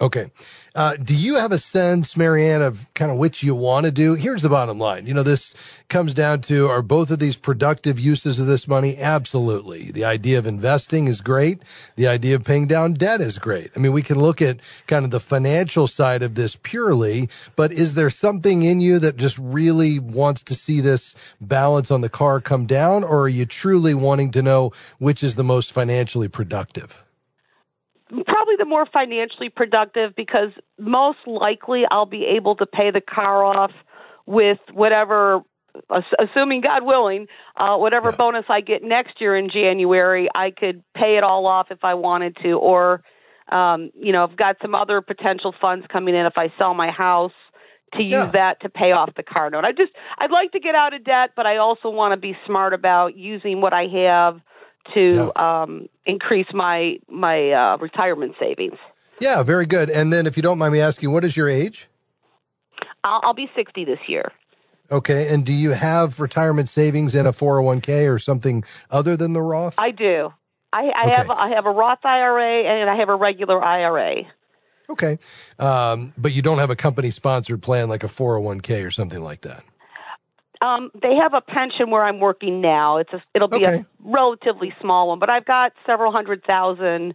Okay. 0.00 0.30
Uh, 0.76 0.94
do 0.94 1.12
you 1.12 1.34
have 1.34 1.50
a 1.50 1.58
sense, 1.58 2.16
Marianne, 2.16 2.62
of 2.62 2.86
kind 2.94 3.10
of 3.10 3.16
which 3.16 3.42
you 3.42 3.52
want 3.52 3.84
to 3.84 3.90
do? 3.90 4.14
Here's 4.14 4.42
the 4.42 4.48
bottom 4.48 4.78
line. 4.78 5.08
You 5.08 5.14
know, 5.14 5.24
this 5.24 5.54
comes 5.88 6.14
down 6.14 6.40
to 6.42 6.68
are 6.68 6.82
both 6.82 7.10
of 7.10 7.18
these 7.18 7.36
productive 7.36 7.98
uses 7.98 8.38
of 8.38 8.46
this 8.46 8.68
money? 8.68 8.96
Absolutely. 8.96 9.90
The 9.90 10.04
idea 10.04 10.38
of 10.38 10.46
investing 10.46 11.08
is 11.08 11.20
great. 11.20 11.62
The 11.96 12.06
idea 12.06 12.36
of 12.36 12.44
paying 12.44 12.68
down 12.68 12.94
debt 12.94 13.20
is 13.20 13.40
great. 13.40 13.72
I 13.74 13.80
mean, 13.80 13.90
we 13.90 14.02
can 14.02 14.20
look 14.20 14.40
at 14.40 14.60
kind 14.86 15.04
of 15.04 15.10
the 15.10 15.18
financial 15.18 15.88
side 15.88 16.22
of 16.22 16.36
this 16.36 16.54
purely, 16.54 17.28
but 17.56 17.72
is 17.72 17.94
there 17.94 18.10
something 18.10 18.62
in 18.62 18.80
you 18.80 19.00
that 19.00 19.16
just 19.16 19.36
really 19.36 19.98
wants 19.98 20.44
to 20.44 20.54
see 20.54 20.80
this 20.80 21.16
balance 21.40 21.90
on 21.90 22.02
the 22.02 22.08
car 22.08 22.40
come 22.40 22.66
down, 22.66 23.02
or 23.02 23.22
are 23.22 23.28
you 23.28 23.46
truly 23.46 23.94
wanting 23.94 24.30
to 24.30 24.42
know 24.42 24.72
which 24.98 25.24
is 25.24 25.34
the 25.34 25.42
most 25.42 25.72
financially 25.72 26.28
productive? 26.28 27.02
Probably 28.08 28.56
the 28.58 28.64
more 28.64 28.86
financially 28.86 29.50
productive 29.50 30.14
because 30.16 30.50
most 30.78 31.18
likely 31.26 31.82
I'll 31.90 32.06
be 32.06 32.24
able 32.24 32.56
to 32.56 32.66
pay 32.66 32.90
the 32.90 33.02
car 33.02 33.44
off 33.44 33.72
with 34.26 34.58
whatever 34.72 35.42
assuming 36.18 36.60
God 36.62 36.82
willing, 36.84 37.26
uh, 37.56 37.76
whatever 37.76 38.10
Yeah. 38.10 38.16
bonus 38.16 38.46
I 38.48 38.60
get 38.62 38.82
next 38.82 39.20
year 39.20 39.36
in 39.36 39.50
January, 39.50 40.28
I 40.34 40.50
could 40.50 40.82
pay 40.94 41.16
it 41.18 41.22
all 41.24 41.46
off 41.46 41.68
if 41.70 41.84
I 41.84 41.94
wanted 41.94 42.36
to, 42.42 42.52
or 42.52 43.02
um, 43.50 43.90
you 43.94 44.12
know, 44.12 44.24
I've 44.24 44.36
got 44.36 44.56
some 44.60 44.74
other 44.74 45.00
potential 45.00 45.54
funds 45.60 45.86
coming 45.90 46.14
in 46.14 46.26
if 46.26 46.36
I 46.36 46.52
sell 46.58 46.74
my 46.74 46.90
house 46.90 47.32
to 47.94 48.02
use 48.02 48.12
Yeah. 48.12 48.30
that 48.32 48.60
to 48.60 48.68
pay 48.68 48.92
off 48.92 49.14
the 49.16 49.22
car 49.22 49.48
note. 49.50 49.64
I 49.64 49.72
just 49.72 49.92
I'd 50.18 50.30
like 50.30 50.52
to 50.52 50.60
get 50.60 50.74
out 50.74 50.92
of 50.94 51.04
debt, 51.04 51.30
but 51.36 51.46
I 51.46 51.56
also 51.58 51.88
want 51.88 52.12
to 52.12 52.18
be 52.18 52.36
smart 52.46 52.74
about 52.74 53.16
using 53.16 53.60
what 53.60 53.72
I 53.72 53.84
have 53.86 54.40
to 54.94 55.40
um, 55.40 55.88
increase 56.06 56.46
my 56.52 56.96
my 57.08 57.50
uh, 57.50 57.76
retirement 57.78 58.34
savings. 58.40 58.78
Yeah, 59.20 59.42
very 59.42 59.66
good. 59.66 59.90
And 59.90 60.12
then 60.12 60.26
if 60.26 60.36
you 60.36 60.42
don't 60.42 60.58
mind 60.58 60.72
me 60.72 60.80
asking, 60.80 61.12
what 61.12 61.24
is 61.24 61.36
your 61.36 61.48
age? 61.48 61.88
I'll, 63.04 63.20
I'll 63.24 63.34
be 63.34 63.48
60 63.56 63.84
this 63.84 63.98
year. 64.06 64.32
Okay. 64.90 65.28
And 65.28 65.44
do 65.44 65.52
you 65.52 65.70
have 65.70 66.20
retirement 66.20 66.68
savings 66.68 67.14
in 67.14 67.26
a 67.26 67.32
401k 67.32 68.12
or 68.12 68.18
something 68.18 68.64
other 68.90 69.16
than 69.16 69.32
the 69.32 69.42
Roth? 69.42 69.74
I 69.78 69.90
do. 69.90 70.30
I, 70.72 70.90
I 70.94 71.06
Okay. 71.06 71.16
have 71.16 71.30
I 71.30 71.48
have 71.54 71.66
a 71.66 71.70
Roth 71.70 72.04
IRA 72.04 72.64
and 72.64 72.90
I 72.90 72.96
have 72.96 73.08
a 73.08 73.14
regular 73.16 73.62
IRA. 73.62 74.22
Okay. 74.90 75.18
Um, 75.58 76.12
but 76.16 76.32
you 76.32 76.42
don't 76.42 76.58
have 76.58 76.70
a 76.70 76.76
company 76.76 77.10
sponsored 77.10 77.62
plan 77.62 77.88
like 77.88 78.04
a 78.04 78.06
401k 78.06 78.86
or 78.86 78.90
something 78.90 79.22
like 79.22 79.42
that. 79.42 79.64
Um, 80.60 80.90
they 81.00 81.14
have 81.14 81.34
a 81.34 81.40
pension 81.40 81.90
where 81.90 82.04
I'm 82.04 82.20
working 82.20 82.60
now. 82.60 82.96
It's 82.98 83.12
a, 83.12 83.22
it'll 83.34 83.48
be 83.48 83.64
Okay. 83.64 83.76
a 83.76 83.86
relatively 84.04 84.72
small 84.80 85.08
one, 85.08 85.18
but 85.18 85.30
I've 85.30 85.44
got 85.44 85.72
several 85.86 86.10
hundred 86.12 86.42
thousand 86.44 87.14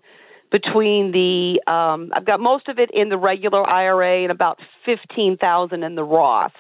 between 0.52 1.12
the 1.12 1.60
um, 1.72 2.12
I've 2.16 2.26
got 2.26 2.40
most 2.40 2.68
of 2.70 2.80
it 2.80 2.90
in 2.94 3.10
the 3.10 3.18
regular 3.18 3.68
IRA 3.68 4.24
and 4.24 4.32
about 4.32 4.60
fifteen 4.86 5.38
thousand 5.38 5.84
in 5.84 5.96
the 5.96 6.04
Roth, 6.04 6.54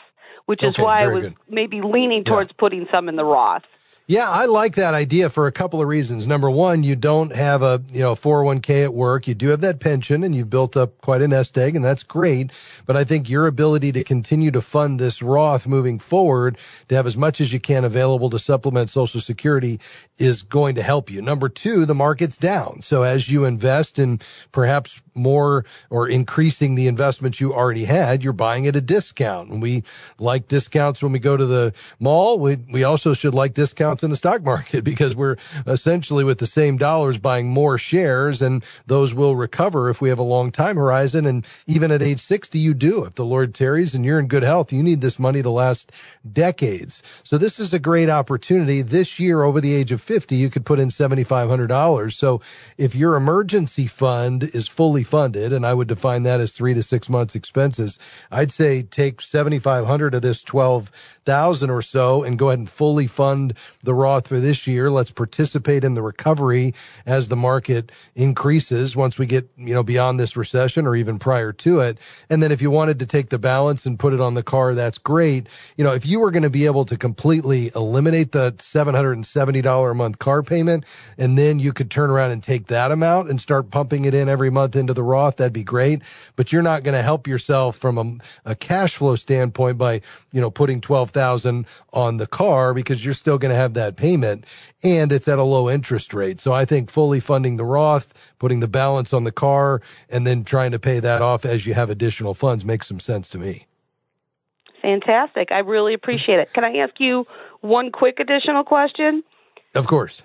which 0.45 0.63
is 0.63 0.69
Okay, 0.69 0.83
why 0.83 1.03
I 1.03 1.07
was 1.07 1.23
good. 1.23 1.35
maybe 1.47 1.81
leaning 1.81 2.23
towards 2.25 2.51
putting 2.57 2.87
some 2.91 3.07
in 3.07 3.15
the 3.15 3.23
Roth. 3.23 3.63
Yeah, 4.05 4.29
I 4.29 4.47
like 4.47 4.75
that 4.75 4.93
idea 4.93 5.29
for 5.29 5.47
a 5.47 5.51
couple 5.53 5.81
of 5.81 5.87
reasons. 5.87 6.27
Number 6.27 6.51
one, 6.51 6.83
you 6.83 6.93
don't 6.93 7.33
have 7.33 7.61
a, 7.63 7.81
you 7.93 8.01
know, 8.01 8.15
401k 8.15 8.83
at 8.83 8.93
work. 8.93 9.29
You 9.29 9.33
do 9.33 9.47
have 9.47 9.61
that 9.61 9.79
pension 9.79 10.25
and 10.25 10.35
you've 10.35 10.49
built 10.49 10.75
up 10.75 10.99
quite 10.99 11.21
a 11.21 11.27
nest 11.27 11.57
egg 11.57 11.73
and 11.73 11.85
that's 11.85 12.03
great. 12.03 12.51
But 12.85 12.97
I 12.97 13.05
think 13.05 13.29
your 13.29 13.47
ability 13.47 13.93
to 13.93 14.03
continue 14.03 14.51
to 14.51 14.61
fund 14.61 14.99
this 14.99 15.21
Roth 15.21 15.65
moving 15.65 15.99
forward 15.99 16.57
to 16.89 16.95
have 16.95 17.07
as 17.07 17.15
much 17.15 17.39
as 17.39 17.53
you 17.53 17.61
can 17.61 17.85
available 17.85 18.29
to 18.31 18.39
supplement 18.39 18.89
social 18.89 19.21
security 19.21 19.79
is 20.17 20.41
going 20.41 20.75
to 20.75 20.83
help 20.83 21.09
you. 21.09 21.21
Number 21.21 21.47
two, 21.47 21.85
the 21.85 21.95
market's 21.95 22.35
down. 22.35 22.81
So 22.81 23.03
as 23.03 23.29
you 23.29 23.45
invest 23.45 23.97
in 23.97 24.19
perhaps 24.51 25.01
more 25.15 25.65
or 25.89 26.07
increasing 26.07 26.75
the 26.75 26.87
investments 26.87 27.39
you 27.39 27.53
already 27.53 27.85
had, 27.85 28.23
you're 28.23 28.33
buying 28.33 28.67
at 28.67 28.75
a 28.75 28.81
discount. 28.81 29.49
And 29.49 29.61
we 29.61 29.83
like 30.19 30.47
discounts 30.47 31.01
when 31.01 31.11
we 31.11 31.19
go 31.19 31.37
to 31.37 31.45
the 31.45 31.73
mall. 31.99 32.39
We, 32.39 32.55
we 32.55 32.83
also 32.83 33.13
should 33.13 33.33
like 33.33 33.53
discounts 33.53 34.03
in 34.03 34.09
the 34.09 34.15
stock 34.15 34.43
market 34.43 34.83
because 34.83 35.15
we're 35.15 35.37
essentially 35.67 36.23
with 36.23 36.39
the 36.39 36.47
same 36.47 36.77
dollars 36.77 37.17
buying 37.17 37.49
more 37.49 37.77
shares 37.77 38.41
and 38.41 38.63
those 38.87 39.13
will 39.13 39.35
recover 39.35 39.89
if 39.89 40.01
we 40.01 40.09
have 40.09 40.19
a 40.19 40.23
long 40.23 40.51
time 40.51 40.75
horizon. 40.75 41.25
And 41.25 41.45
even 41.67 41.91
at 41.91 42.01
age 42.01 42.19
60, 42.19 42.57
you 42.59 42.73
do. 42.73 43.05
If 43.05 43.15
the 43.15 43.25
Lord 43.25 43.53
tarries 43.53 43.95
and 43.95 44.05
you're 44.05 44.19
in 44.19 44.27
good 44.27 44.43
health, 44.43 44.71
you 44.71 44.83
need 44.83 45.01
this 45.01 45.19
money 45.19 45.41
to 45.41 45.49
last 45.49 45.91
decades. 46.31 47.03
So 47.23 47.37
this 47.37 47.59
is 47.59 47.73
a 47.73 47.79
great 47.79 48.09
opportunity. 48.09 48.81
This 48.81 49.19
year, 49.19 49.43
over 49.43 49.61
the 49.61 49.73
age 49.73 49.91
of 49.91 50.01
50, 50.01 50.35
you 50.35 50.49
could 50.49 50.65
put 50.65 50.79
in 50.79 50.89
$7,500. 50.89 52.13
So 52.13 52.41
if 52.77 52.95
your 52.95 53.15
emergency 53.15 53.87
fund 53.87 54.43
is 54.43 54.67
fully 54.67 55.02
funded, 55.03 55.53
and 55.53 55.65
I 55.65 55.73
would 55.73 55.87
define 55.87 56.23
that 56.23 56.39
as 56.39 56.53
three 56.53 56.73
to 56.73 56.83
six 56.83 57.09
months 57.09 57.35
expenses, 57.35 57.99
I'd 58.31 58.51
say 58.51 58.81
take 58.81 59.21
7,500 59.21 60.15
of 60.15 60.21
this 60.21 60.43
12,000 61.25 61.69
or 61.69 61.81
so 61.81 62.23
and 62.23 62.37
go 62.37 62.49
ahead 62.49 62.59
and 62.59 62.69
fully 62.69 63.07
fund 63.07 63.53
the 63.81 63.93
Roth 63.93 64.27
for 64.27 64.39
this 64.39 64.67
year. 64.67 64.91
Let's 64.91 65.11
participate 65.11 65.83
in 65.83 65.93
the 65.93 66.01
recovery 66.01 66.73
as 67.05 67.27
the 67.27 67.35
market 67.35 67.91
increases 68.15 68.95
once 68.95 69.17
we 69.17 69.25
get, 69.25 69.49
you 69.57 69.73
know, 69.73 69.83
beyond 69.83 70.19
this 70.19 70.35
recession 70.35 70.85
or 70.85 70.95
even 70.95 71.19
prior 71.19 71.53
to 71.53 71.79
it. 71.79 71.97
And 72.29 72.43
then 72.43 72.51
if 72.51 72.61
you 72.61 72.69
wanted 72.69 72.99
to 72.99 73.05
take 73.05 73.29
the 73.29 73.39
balance 73.39 73.85
and 73.85 73.97
put 73.97 74.13
it 74.13 74.19
on 74.19 74.33
the 74.33 74.43
car, 74.43 74.73
that's 74.73 74.97
great. 74.97 75.47
You 75.77 75.83
know, 75.83 75.93
if 75.93 76.05
you 76.05 76.19
were 76.19 76.31
going 76.31 76.43
to 76.43 76.49
be 76.49 76.65
able 76.65 76.85
to 76.85 76.97
completely 76.97 77.71
eliminate 77.75 78.31
the 78.31 78.53
$770 78.53 79.91
a 79.91 79.93
month 79.93 80.19
car 80.19 80.43
payment 80.43 80.83
and 81.17 81.37
then 81.37 81.59
you 81.59 81.71
could 81.71 81.89
turn 81.89 82.09
around 82.09 82.31
and 82.31 82.43
take 82.43 82.67
that 82.67 82.91
amount 82.91 83.29
and 83.29 83.39
start 83.39 83.71
pumping 83.71 84.05
it 84.05 84.13
in 84.13 84.27
every 84.27 84.49
month 84.49 84.75
into 84.75 84.93
the 84.93 85.03
Roth, 85.03 85.37
that'd 85.37 85.53
be 85.53 85.63
great. 85.63 86.01
But 86.35 86.51
you're 86.51 86.61
not 86.61 86.83
going 86.83 86.95
to 86.95 87.03
help 87.03 87.27
yourself 87.27 87.77
from 87.77 87.97
a, 88.45 88.51
a 88.51 88.55
cash 88.55 88.95
flow 88.95 89.15
standpoint 89.15 89.77
by, 89.77 90.01
you 90.31 90.41
know, 90.41 90.51
putting 90.51 90.81
12,000 91.13 91.65
on 91.93 92.17
the 92.17 92.27
car 92.27 92.73
because 92.73 93.05
you're 93.05 93.13
still 93.13 93.37
going 93.37 93.51
to 93.51 93.55
have 93.55 93.73
that 93.75 93.95
payment 93.95 94.45
and 94.83 95.11
it's 95.11 95.27
at 95.27 95.39
a 95.39 95.43
low 95.43 95.69
interest 95.69 96.13
rate. 96.13 96.39
So 96.39 96.53
I 96.53 96.65
think 96.65 96.89
fully 96.89 97.19
funding 97.19 97.57
the 97.57 97.65
Roth, 97.65 98.13
putting 98.39 98.59
the 98.59 98.67
balance 98.67 99.13
on 99.13 99.23
the 99.23 99.31
car 99.31 99.81
and 100.09 100.25
then 100.27 100.43
trying 100.43 100.71
to 100.71 100.79
pay 100.79 100.99
that 100.99 101.21
off 101.21 101.45
as 101.45 101.65
you 101.65 101.73
have 101.75 101.89
additional 101.89 102.33
funds 102.33 102.65
makes 102.65 102.87
some 102.87 102.99
sense 102.99 103.29
to 103.29 103.37
me. 103.37 103.67
Fantastic. 104.81 105.51
I 105.51 105.59
really 105.59 105.93
appreciate 105.93 106.39
it. 106.39 106.51
Can 106.53 106.65
I 106.65 106.77
ask 106.77 106.93
you 106.99 107.25
one 107.61 107.91
quick 107.91 108.19
additional 108.19 108.63
question? 108.63 109.23
Of 109.75 109.87
course. 109.87 110.23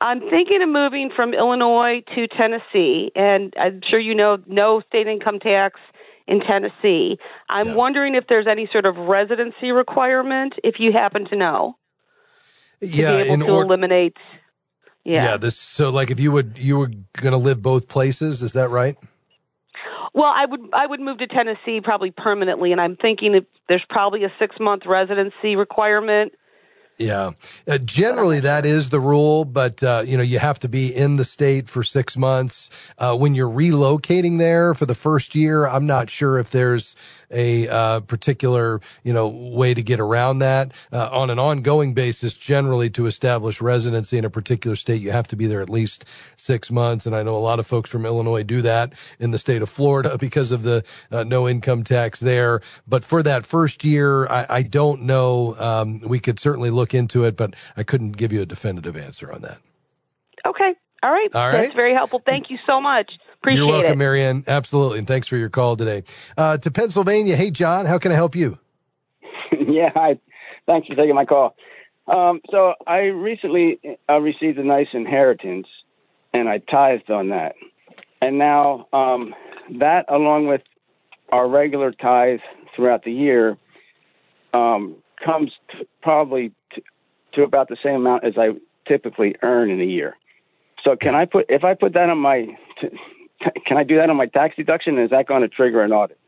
I'm 0.00 0.20
thinking 0.20 0.62
of 0.62 0.68
moving 0.68 1.10
from 1.14 1.34
Illinois 1.34 2.02
to 2.14 2.26
Tennessee, 2.26 3.12
and 3.14 3.54
I'm 3.56 3.82
sure 3.88 4.00
you 4.00 4.14
know 4.14 4.38
no 4.46 4.80
state 4.88 5.06
income 5.06 5.38
tax 5.38 5.78
in 6.26 6.40
Tennessee. 6.40 7.18
I'm 7.48 7.68
Yeah. 7.68 7.74
wondering 7.74 8.14
if 8.14 8.24
there's 8.28 8.46
any 8.46 8.68
sort 8.72 8.86
of 8.86 8.96
residency 8.96 9.72
requirement, 9.72 10.54
if 10.62 10.76
you 10.78 10.92
happen 10.92 11.26
to 11.26 11.36
know, 11.36 11.76
to 12.80 12.86
yeah, 12.86 13.22
be 13.24 13.30
able 13.30 13.46
to 13.46 13.52
or- 13.52 13.62
eliminate. 13.64 14.16
yeah. 15.04 15.24
Yeah. 15.24 15.36
this 15.36 15.56
so 15.56 15.90
like 15.90 16.10
if 16.10 16.20
you 16.20 16.30
would 16.32 16.56
you 16.58 16.78
were 16.78 16.88
going 17.20 17.32
to 17.32 17.36
live 17.36 17.62
both 17.62 17.88
places, 17.88 18.42
is 18.42 18.52
that 18.52 18.68
right? 18.70 18.96
Well, 20.14 20.32
I 20.34 20.44
would 20.44 20.60
I 20.74 20.86
would 20.86 21.00
move 21.00 21.18
to 21.18 21.26
Tennessee 21.26 21.80
probably 21.82 22.10
permanently, 22.10 22.70
and 22.72 22.80
I'm 22.80 22.96
thinking 22.96 23.40
there's 23.68 23.84
probably 23.88 24.24
a 24.24 24.32
six 24.38 24.56
month 24.60 24.82
residency 24.86 25.56
requirement. 25.56 26.32
Yeah. 26.98 27.32
Uh, 27.66 27.78
generally, 27.78 28.38
that 28.40 28.64
is 28.64 28.90
the 28.90 29.00
rule, 29.00 29.44
but, 29.44 29.82
uh, 29.82 30.04
you 30.06 30.16
know, 30.16 30.22
you 30.22 30.38
have 30.38 30.58
to 30.60 30.68
be 30.68 30.94
in 30.94 31.16
the 31.16 31.24
state 31.24 31.68
for 31.68 31.82
six 31.82 32.16
months. 32.16 32.70
Uh, 32.98 33.16
when 33.16 33.34
you're 33.34 33.50
relocating 33.50 34.38
there 34.38 34.74
for 34.74 34.86
the 34.86 34.94
first 34.94 35.34
year, 35.34 35.66
I'm 35.66 35.86
not 35.86 36.10
sure 36.10 36.38
if 36.38 36.50
there's 36.50 36.94
a 37.32 37.68
uh, 37.68 38.00
particular, 38.00 38.80
you 39.02 39.12
know, 39.12 39.28
way 39.28 39.74
to 39.74 39.82
get 39.82 40.00
around 40.00 40.40
that. 40.40 40.72
Uh, 40.92 41.08
on 41.10 41.30
an 41.30 41.38
ongoing 41.38 41.94
basis, 41.94 42.34
generally 42.34 42.90
to 42.90 43.06
establish 43.06 43.60
residency 43.60 44.18
in 44.18 44.24
a 44.24 44.30
particular 44.30 44.76
state, 44.76 45.00
you 45.00 45.10
have 45.10 45.28
to 45.28 45.36
be 45.36 45.46
there 45.46 45.60
at 45.60 45.70
least 45.70 46.04
six 46.36 46.70
months. 46.70 47.06
And 47.06 47.16
I 47.16 47.22
know 47.22 47.36
a 47.36 47.38
lot 47.38 47.58
of 47.58 47.66
folks 47.66 47.90
from 47.90 48.06
Illinois 48.06 48.42
do 48.42 48.62
that 48.62 48.92
in 49.18 49.30
the 49.30 49.38
state 49.38 49.62
of 49.62 49.68
Florida 49.68 50.16
because 50.20 50.52
of 50.52 50.62
the 50.62 50.84
uh, 51.10 51.24
no 51.24 51.48
income 51.48 51.84
tax 51.84 52.20
there. 52.20 52.60
But 52.86 53.04
for 53.04 53.22
that 53.22 53.46
first 53.46 53.84
year, 53.84 54.26
I, 54.26 54.46
I 54.48 54.62
don't 54.62 55.02
know. 55.02 55.56
Um, 55.58 56.00
we 56.00 56.20
could 56.20 56.38
certainly 56.38 56.70
look 56.70 56.94
into 56.94 57.24
it, 57.24 57.36
but 57.36 57.54
I 57.76 57.82
couldn't 57.82 58.12
give 58.12 58.32
you 58.32 58.42
a 58.42 58.46
definitive 58.46 58.96
answer 58.96 59.32
on 59.32 59.42
that. 59.42 59.58
Okay. 60.46 60.74
All 61.02 61.10
right. 61.10 61.34
All 61.34 61.48
right. 61.48 61.62
That's 61.62 61.74
very 61.74 61.94
helpful. 61.94 62.22
Thank 62.24 62.50
you 62.50 62.58
so 62.66 62.80
much. 62.80 63.18
Appreciate 63.42 63.58
You're 63.58 63.66
welcome, 63.66 63.94
it. 63.94 63.96
Marianne. 63.96 64.44
Absolutely. 64.46 64.98
And 65.00 65.08
thanks 65.08 65.26
for 65.26 65.36
your 65.36 65.48
call 65.48 65.76
today. 65.76 66.04
Uh, 66.38 66.58
to 66.58 66.70
Pennsylvania. 66.70 67.34
Hey, 67.34 67.50
John, 67.50 67.86
how 67.86 67.98
can 67.98 68.12
I 68.12 68.14
help 68.14 68.36
you? 68.36 68.56
yeah, 69.66 69.90
hi. 69.92 70.20
Thanks 70.64 70.86
for 70.86 70.94
taking 70.94 71.16
my 71.16 71.24
call. 71.24 71.56
Um, 72.06 72.40
so 72.52 72.74
I 72.86 72.98
recently 73.06 73.80
uh, 74.08 74.20
received 74.20 74.58
a 74.58 74.64
nice 74.64 74.86
inheritance, 74.92 75.66
and 76.32 76.48
I 76.48 76.58
tithed 76.58 77.10
on 77.10 77.30
that. 77.30 77.56
And 78.20 78.38
now 78.38 78.86
um, 78.92 79.34
that, 79.80 80.04
along 80.08 80.46
with 80.46 80.62
our 81.32 81.48
regular 81.48 81.90
tithe 81.90 82.38
throughout 82.76 83.02
the 83.02 83.12
year, 83.12 83.58
um, 84.54 84.94
comes 85.24 85.50
to 85.72 85.84
probably 86.00 86.52
to, 86.76 86.82
to 87.34 87.42
about 87.42 87.68
the 87.68 87.76
same 87.82 87.96
amount 87.96 88.22
as 88.22 88.34
I 88.36 88.50
typically 88.86 89.34
earn 89.42 89.68
in 89.68 89.80
a 89.80 89.84
year. 89.84 90.16
So 90.84 90.94
can 90.94 91.16
I 91.16 91.24
put 91.24 91.46
if 91.48 91.64
I 91.64 91.74
put 91.74 91.94
that 91.94 92.08
on 92.08 92.18
my 92.18 92.56
can 93.66 93.76
I 93.76 93.84
do 93.84 93.96
that 93.96 94.10
on 94.10 94.16
my 94.16 94.26
tax 94.26 94.56
deduction? 94.56 94.98
Is 94.98 95.10
that 95.10 95.26
going 95.26 95.42
to 95.42 95.48
trigger 95.48 95.82
an 95.82 95.92
audit? 95.92 96.18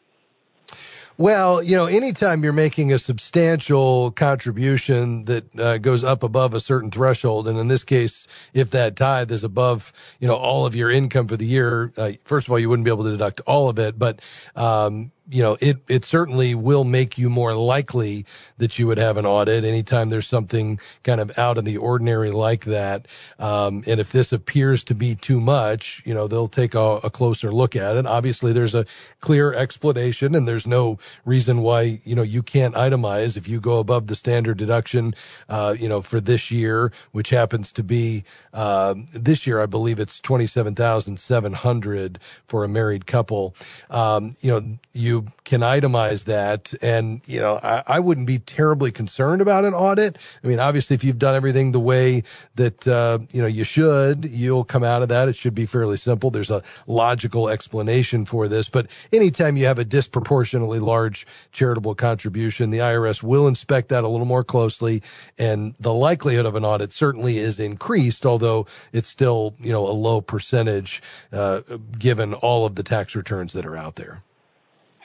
Well, 1.17 1.63
you 1.63 1.77
know, 1.77 1.87
anytime 1.87 2.43
you're 2.43 2.53
making 2.53 2.93
a 2.93 2.99
substantial 2.99 4.11
contribution 4.11 5.27
that 5.27 5.61
uh, 5.61 5.79
goes 5.79 6.03
up 6.03 6.25
above 6.25 6.55
a 6.55 6.61
certain 6.61 6.91
threshold, 6.91 7.47
and 7.47 7.57
in 7.57 7.69
this 7.69 7.85
case, 7.85 8.27
if 8.53 8.71
that 8.71 8.97
tithe 8.97 9.31
is 9.31 9.45
above, 9.45 9.93
you 10.19 10.27
know, 10.27 10.35
all 10.35 10.67
of 10.67 10.75
your 10.75 10.91
income 10.91 11.29
for 11.29 11.37
the 11.37 11.47
year, 11.47 11.93
uh, 11.97 12.13
first 12.25 12.49
of 12.49 12.51
all, 12.51 12.59
you 12.59 12.69
wouldn't 12.69 12.85
be 12.85 12.91
able 12.91 13.05
to 13.05 13.13
deduct 13.13 13.41
all 13.47 13.69
of 13.69 13.79
it, 13.79 13.97
but, 13.97 14.19
um, 14.57 15.13
you 15.29 15.43
know, 15.43 15.57
it, 15.61 15.79
it 15.89 16.05
certainly 16.05 16.55
will 16.55 16.85
make 16.85 17.17
you 17.17 17.31
more 17.31 17.55
likely 17.55 18.27
that 18.59 18.79
you 18.79 18.87
would 18.87 18.99
have 18.99 19.17
an 19.17 19.25
audit 19.25 19.65
anytime 19.65 20.11
there's 20.11 20.27
something 20.27 20.79
kind 21.03 21.21
of 21.21 21.37
out 21.39 21.57
of 21.57 21.65
the 21.65 21.79
ordinary 21.79 22.31
like 22.31 22.67
that. 22.67 23.07
Um, 23.39 23.83
and 23.87 24.01
if 24.01 24.13
this 24.13 24.33
appears 24.33 24.85
to 24.85 24.95
be 24.95 25.15
too 25.15 25.41
much, 25.41 26.03
you 26.05 26.13
know, 26.13 26.27
they'll 26.27 26.49
take 26.49 26.75
a, 26.75 27.01
a 27.03 27.11
closer 27.11 27.51
look 27.53 27.75
at 27.75 27.97
it. 27.97 28.07
Obviously, 28.07 28.53
there's 28.53 28.75
a 28.75 28.85
clear 29.21 29.55
explanation 29.55 30.35
and 30.35 30.47
there's 30.47 30.67
no 30.67 30.99
reason 31.25 31.63
why, 31.63 32.01
you 32.05 32.15
know, 32.15 32.23
you 32.23 32.43
can't 32.43 32.75
itemize 32.75 33.37
if 33.37 33.49
you 33.49 33.61
go 33.61 33.79
above 33.79 34.09
the 34.09 34.15
standard 34.15 34.59
deduction, 34.59 35.15
uh, 35.49 35.75
you 35.79 35.89
know, 35.89 36.03
for 36.03 36.21
this 36.21 36.51
year, 36.51 36.93
which 37.13 37.31
happens 37.31 37.73
to 37.73 37.83
be, 37.83 38.25
uh, 38.53 38.95
this 39.13 39.47
year, 39.47 39.63
I 39.63 39.67
believe 39.67 39.99
it's 39.99 40.21
27,700 40.21 42.19
for 42.47 42.63
a 42.63 42.69
married 42.69 43.07
couple. 43.07 43.55
Um, 43.89 44.37
you 44.43 44.51
know, 44.51 44.79
you 44.93 45.14
can 45.45 45.61
itemize 45.61 46.25
that. 46.25 46.73
And, 46.83 47.21
you 47.27 47.41
know, 47.41 47.61
I, 47.63 47.83
I 47.87 48.01
wouldn't 48.01 48.27
be 48.27 48.39
terribly 48.39 48.91
concerned 48.91 49.41
about 49.43 49.65
an 49.65 49.75
audit. 49.75 50.17
I 50.43 50.47
mean, 50.47 50.59
obviously, 50.59 50.95
if 50.95 51.05
you've 51.05 51.19
done 51.19 51.35
everything 51.35 51.73
the 51.73 51.81
way 51.81 52.23
that, 52.55 52.87
uh, 52.89 53.19
you 53.31 53.43
know, 53.43 53.49
you 53.49 53.65
should, 53.65 54.25
you'll 54.25 54.65
come 54.65 54.83
out 54.83 55.03
of 55.03 55.09
that. 55.11 55.29
It 55.29 55.37
should 55.37 55.55
be 55.55 55.67
fairly 55.67 55.97
simple. 55.97 56.31
There's 56.31 56.51
a 56.51 56.63
logical 56.87 57.49
explanation 57.49 58.25
for 58.25 58.49
this. 58.49 58.69
But 58.69 58.87
anytime 59.13 59.57
you 59.57 59.67
have 59.67 59.79
a 59.79 59.85
disproportionately 59.85 60.79
large 60.79 61.27
charitable 61.53 61.95
contribution, 61.95 62.71
the 62.71 62.79
IRS 62.79 63.23
will 63.23 63.47
inspect 63.47 63.89
that 63.91 64.05
a 64.05 64.09
little 64.09 64.27
more 64.27 64.45
closely. 64.45 65.03
And 65.39 65.75
the 65.79 65.95
likelihood 65.95 66.47
of 66.47 66.57
an 66.57 66.65
audit 66.65 66.93
certainly 66.93 67.39
is 67.39 67.61
increased, 67.61 68.25
although 68.25 68.67
it's 68.93 69.09
still, 69.09 69.55
you 69.61 69.73
know, 69.73 69.87
a 69.87 69.93
low 69.93 70.21
percentage, 70.21 71.03
uh, 71.33 71.61
given 71.99 72.35
all 72.35 72.65
of 72.65 72.75
the 72.75 72.83
tax 72.83 73.15
returns 73.15 73.53
that 73.53 73.67
are 73.67 73.77
out 73.77 73.97
there. 73.97 74.23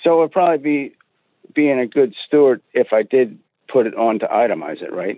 So 0.04 0.16
it 0.16 0.18
would 0.20 0.32
probably 0.32 0.58
be 0.58 0.96
being 1.54 1.80
a 1.80 1.88
good 1.88 2.14
steward 2.26 2.62
if 2.74 2.94
I 2.94 3.04
did 3.04 3.40
put 3.68 3.86
it 3.86 3.96
on 3.96 4.20
to 4.20 4.28
itemize 4.28 4.82
it, 4.82 4.94
right? 4.94 5.18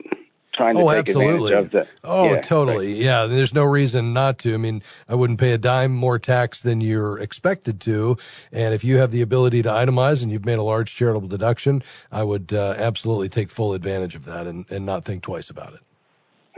trying 0.53 0.75
to 0.75 0.81
oh, 0.81 0.89
take 0.91 1.09
absolutely. 1.09 1.53
advantage 1.53 1.65
of 1.65 1.71
the. 1.71 1.87
Oh, 2.03 2.33
yeah, 2.33 2.41
totally. 2.41 2.93
right. 2.93 3.03
Yeah, 3.03 3.25
there's 3.25 3.53
no 3.53 3.63
reason 3.63 4.13
not 4.13 4.37
to. 4.39 4.53
I 4.53 4.57
mean, 4.57 4.83
I 5.07 5.15
wouldn't 5.15 5.39
pay 5.39 5.53
a 5.53 5.57
dime 5.57 5.93
more 5.93 6.19
tax 6.19 6.61
than 6.61 6.81
you're 6.81 7.17
expected 7.19 7.79
to. 7.81 8.17
And 8.51 8.73
if 8.73 8.83
you 8.83 8.97
have 8.97 9.11
the 9.11 9.21
ability 9.21 9.61
to 9.63 9.69
itemize 9.69 10.21
and 10.21 10.31
you've 10.31 10.45
made 10.45 10.59
a 10.59 10.63
large 10.63 10.95
charitable 10.95 11.27
deduction, 11.27 11.83
I 12.11 12.23
would 12.23 12.53
uh, 12.53 12.75
absolutely 12.77 13.29
take 13.29 13.49
full 13.49 13.73
advantage 13.73 14.15
of 14.15 14.25
that 14.25 14.47
and, 14.47 14.65
and 14.69 14.85
not 14.85 15.05
think 15.05 15.23
twice 15.23 15.49
about 15.49 15.73
it. 15.73 15.81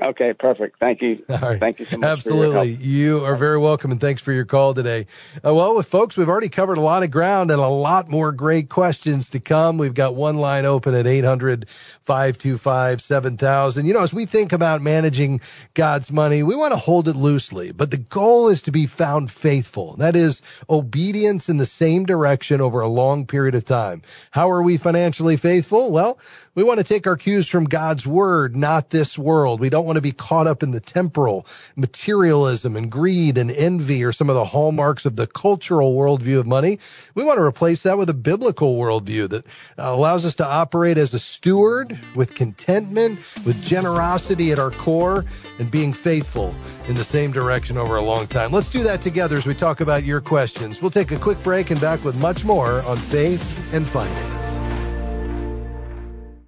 Okay, 0.04 0.34
perfect. 0.34 0.80
Thank 0.80 1.02
you. 1.02 1.24
Right. 1.44 1.60
Thank 1.60 1.80
you 1.80 1.86
so 1.86 1.98
much. 1.98 2.08
Absolutely. 2.08 2.74
You 2.76 3.26
are 3.26 3.36
very 3.36 3.58
welcome 3.58 3.92
and 3.92 4.00
thanks 4.00 4.22
for 4.22 4.32
your 4.32 4.46
call 4.46 4.74
today. 4.74 5.08
Uh, 5.46 5.54
well, 5.54 5.76
with 5.76 5.88
folks, 5.88 6.16
we've 6.16 6.30
already 6.30 6.48
covered 6.48 6.78
a 6.78 6.82
lot 6.82 7.04
of 7.04 7.12
ground 7.12 7.52
and 7.52 7.60
a 7.60 7.68
lot 7.68 8.08
more 8.08 8.32
great 8.32 8.70
questions 8.70 9.30
to 9.32 9.42
come. 9.42 9.78
We've 9.78 9.94
got 9.94 10.16
one 10.16 10.38
line 10.38 10.66
open 10.66 10.94
at 10.94 11.06
800 11.06 11.68
525 12.06 13.02
7000. 13.02 13.86
You 13.86 13.94
know, 13.94 14.04
as 14.04 14.14
we 14.14 14.26
think 14.26 14.54
about 14.54 14.82
managing 14.82 15.42
God's 15.74 16.12
money, 16.12 16.44
we 16.44 16.56
want 16.56 16.74
to 16.74 16.80
hold 16.80 17.10
it 17.10 17.16
loosely, 17.16 17.72
but 17.74 17.92
the 17.92 17.98
goal 17.98 18.48
is 18.48 18.62
to 18.62 18.72
be 18.72 18.86
found 18.86 19.32
faithful. 19.32 19.96
That 19.98 20.16
is 20.16 20.42
obedience 20.70 21.50
in 21.50 21.58
the 21.58 21.66
same 21.66 22.06
direction 22.06 22.62
over 22.62 22.80
a 22.80 22.88
long 22.88 23.26
period 23.26 23.56
of 23.56 23.66
time. 23.66 24.02
How 24.32 24.50
are 24.50 24.62
we 24.62 24.78
financially 24.78 25.36
faithful? 25.36 25.92
Well, 25.92 26.18
we 26.56 26.64
want 26.64 26.78
to 26.78 26.84
take 26.84 27.08
our 27.08 27.18
cues 27.18 27.48
from 27.48 27.64
God's 27.64 28.06
word, 28.06 28.56
not 28.56 28.92
this 28.92 29.18
world. 29.18 29.60
We 29.60 29.70
don't 29.70 29.86
want 29.86 29.96
to 29.96 30.02
be 30.02 30.12
caught 30.12 30.46
up 30.46 30.62
in 30.62 30.72
the 30.72 30.80
temporal 30.80 31.48
materialism 31.76 32.76
and 32.76 32.92
greed 32.92 33.38
and 33.38 33.50
envy 33.50 34.04
or 34.04 34.12
some 34.12 34.30
of 34.30 34.36
the 34.36 34.46
hallmarks 34.46 35.06
of 35.06 35.16
the 35.16 35.26
cultural 35.26 35.96
worldview 35.96 36.40
of 36.40 36.46
money. 36.46 36.78
We 37.16 37.24
want 37.24 37.38
to 37.38 37.44
replace 37.44 37.82
that 37.84 37.98
with 37.98 38.10
a 38.10 38.14
biblical 38.14 38.76
worldview 38.78 39.30
that 39.30 39.46
uh, 39.46 39.94
allows 39.94 40.26
us 40.26 40.36
to 40.36 40.48
operate 40.48 40.98
as 40.98 41.14
a 41.14 41.20
steward 41.20 42.00
with 42.16 42.36
contentment, 42.36 43.20
with 43.46 43.64
generosity 43.64 44.52
at 44.52 44.60
our 44.60 44.72
core 44.72 45.26
and 45.58 45.72
being 45.72 45.92
faithful 45.92 46.54
in 46.88 46.96
the 46.96 47.04
same 47.04 47.32
direction 47.32 47.78
over 47.78 47.96
a 47.96 48.04
long 48.04 48.28
time. 48.28 48.52
Let's 48.52 48.70
do 48.70 48.84
that 48.84 49.02
together 49.02 49.38
as 49.38 49.46
we 49.46 49.56
talk 49.56 49.82
about 49.82 50.04
your 50.04 50.22
questions. 50.22 50.82
We'll 50.82 50.92
take 50.92 51.12
a 51.12 51.18
quick 51.18 51.42
break 51.44 51.72
and 51.72 51.82
back 51.82 52.04
with 52.04 52.16
much 52.18 52.44
more 52.46 52.84
on 52.84 52.98
faith 52.98 53.74
and 53.74 53.88
finance 53.88 54.63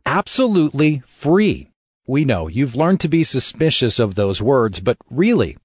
absolutely 0.05 1.03
free. 1.07 1.69
We 2.07 2.25
know 2.25 2.47
you've 2.47 2.75
learned 2.75 2.99
to 3.01 3.07
be 3.07 3.23
suspicious 3.23 3.99
of 3.99 4.15
those 4.15 4.41
words, 4.41 4.79
but 4.79 4.97
really, 5.09 5.57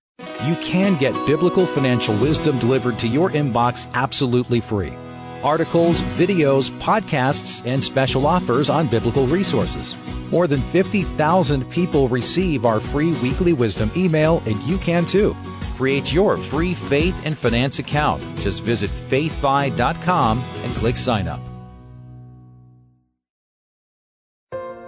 you 0.44 0.56
can 0.56 0.97
get 0.97 1.14
biblical 1.26 1.66
financial 1.66 2.16
wisdom 2.16 2.59
delivered 2.59 2.99
to 3.00 3.09
your 3.09 3.30
inbox 3.30 3.88
absolutely 3.92 4.61
free. 4.61 4.94
Articles, 5.42 6.00
videos, 6.18 6.70
podcasts, 6.80 7.64
and 7.66 7.82
special 7.82 8.26
offers 8.26 8.70
on 8.70 8.88
biblical 8.88 9.26
resources. 9.26 9.97
More 10.30 10.47
than 10.47 10.61
50,000 10.61 11.68
people 11.70 12.09
receive 12.09 12.64
our 12.64 12.80
free 12.80 13.12
weekly 13.20 13.52
wisdom 13.52 13.90
email, 13.97 14.42
and 14.47 14.62
you 14.62 14.78
can 14.78 15.04
too. 15.06 15.37
Create 15.76 16.12
your 16.12 16.37
free 16.37 16.75
faith 16.75 17.20
and 17.25 17.37
finance 17.37 17.78
account. 17.78 18.23
Just 18.37 18.62
visit 18.62 18.90
faithfi.com 18.90 20.38
and 20.62 20.75
click 20.75 20.97
sign 20.97 21.26
up. 21.26 21.40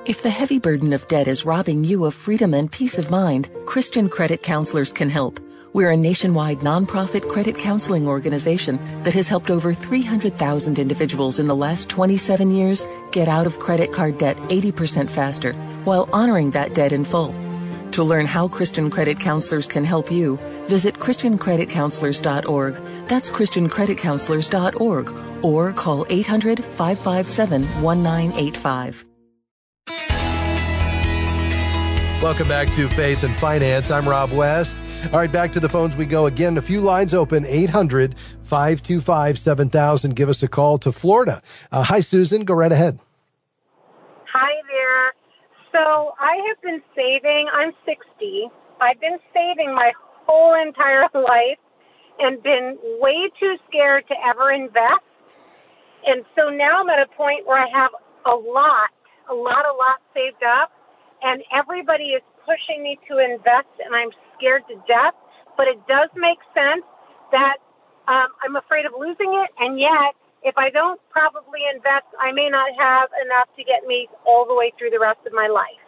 If 0.04 0.21
the 0.21 0.30
heavy 0.30 0.59
burden 0.59 0.92
of 0.92 1.06
debt 1.06 1.28
is 1.28 1.47
robbing 1.47 1.85
you 1.85 2.06
of 2.06 2.14
freedom 2.14 2.54
and 2.54 2.68
peace 2.71 2.99
of 2.99 3.09
mind, 3.09 3.49
Christian 3.66 4.09
Credit 4.09 4.42
Counselors 4.42 4.90
can 4.90 5.09
help. 5.09 5.38
We're 5.75 5.92
a 5.92 5.97
nationwide 5.97 6.59
nonprofit 6.59 7.28
credit 7.28 7.56
counseling 7.56 8.09
organization 8.09 8.80
that 9.04 9.14
has 9.14 9.28
helped 9.28 9.49
over 9.49 9.73
300,000 9.73 10.80
individuals 10.80 11.38
in 11.38 11.47
the 11.47 11.54
last 11.54 11.88
27 11.88 12.50
years 12.50 12.85
get 13.12 13.28
out 13.28 13.47
of 13.47 13.61
credit 13.61 13.92
card 13.92 14.18
debt 14.18 14.37
80% 14.49 15.09
faster 15.09 15.52
while 15.85 16.09
honoring 16.12 16.50
that 16.50 16.75
debt 16.75 16.92
in 16.92 17.04
full. 17.04 17.32
To 17.92 18.02
learn 18.02 18.26
how 18.26 18.49
Christian 18.49 18.90
Credit 18.90 19.21
Counselors 19.21 19.68
can 19.68 19.85
help 19.85 20.11
you, 20.11 20.37
visit 20.66 20.97
ChristianCreditCounselors.org. 20.97 22.75
That's 23.06 23.30
ChristianCreditCounselors.org 23.30 25.44
or 25.44 25.73
call 25.75 26.06
800 26.11 26.59
Welcome 32.22 32.46
back 32.46 32.72
to 32.74 32.88
Faith 32.90 33.24
and 33.24 33.34
Finance. 33.34 33.90
I'm 33.90 34.08
Rob 34.08 34.30
West. 34.30 34.76
All 35.06 35.18
right, 35.18 35.30
back 35.30 35.50
to 35.54 35.60
the 35.60 35.68
phones 35.68 35.96
we 35.96 36.06
go 36.06 36.26
again. 36.26 36.56
A 36.56 36.62
few 36.62 36.80
lines 36.80 37.12
open 37.12 37.44
800 37.44 38.14
525 38.44 39.36
7000. 39.40 40.14
Give 40.14 40.28
us 40.28 40.40
a 40.40 40.46
call 40.46 40.78
to 40.78 40.92
Florida. 40.92 41.42
Uh, 41.72 41.82
hi, 41.82 42.00
Susan. 42.00 42.44
Go 42.44 42.54
right 42.54 42.70
ahead. 42.70 43.00
Hi 44.32 44.52
there. 44.70 45.12
So 45.72 46.14
I 46.20 46.38
have 46.46 46.62
been 46.62 46.80
saving. 46.94 47.48
I'm 47.52 47.72
60. 47.85 48.46
I've 48.80 49.00
been 49.00 49.18
saving 49.35 49.74
my 49.74 49.90
whole 50.24 50.54
entire 50.54 51.08
life 51.14 51.58
and 52.20 52.40
been 52.40 52.78
way 53.00 53.32
too 53.40 53.56
scared 53.68 54.04
to 54.06 54.14
ever 54.24 54.52
invest. 54.52 55.02
And 56.06 56.24
so 56.37 56.50
now 56.50 56.82
I'm 56.82 56.88
at 56.88 57.02
a 57.02 57.16
point 57.16 57.48
where 57.48 57.58
I 57.58 57.66
have 57.74 57.90
a 58.26 58.37
lot, 58.37 58.90
a 59.28 59.35
lot, 59.35 59.66
a 59.66 59.74
lot 59.74 59.98
saved 60.14 60.44
up 60.44 60.70
and 61.22 61.42
everybody 61.54 62.18
is 62.18 62.22
pushing 62.44 62.82
me 62.82 62.98
to 63.08 63.18
invest, 63.18 63.70
and 63.85 63.94
I'm 63.94 64.11
scared 64.37 64.62
to 64.68 64.76
death. 64.87 65.14
But 65.56 65.68
it 65.68 65.78
does 65.87 66.11
make 66.16 66.38
sense 66.54 66.85
that 67.30 67.58
um, 68.08 68.28
I'm 68.42 68.56
afraid 68.56 68.87
of 68.87 68.92
losing 68.98 69.30
it, 69.44 69.50
and 69.58 69.78
yet, 69.78 70.16
if 70.42 70.58
I 70.58 70.70
don't 70.70 71.00
probably 71.11 71.61
invest, 71.72 72.06
I 72.18 72.32
may 72.32 72.48
not 72.50 72.70
have 72.78 73.11
enough 73.24 73.48
to 73.56 73.62
get 73.62 73.87
me 73.87 74.08
all 74.26 74.44
the 74.46 74.54
way 74.54 74.72
through 74.78 74.90
the 74.90 74.98
rest 74.98 75.20
of 75.26 75.32
my 75.32 75.46
life. 75.46 75.78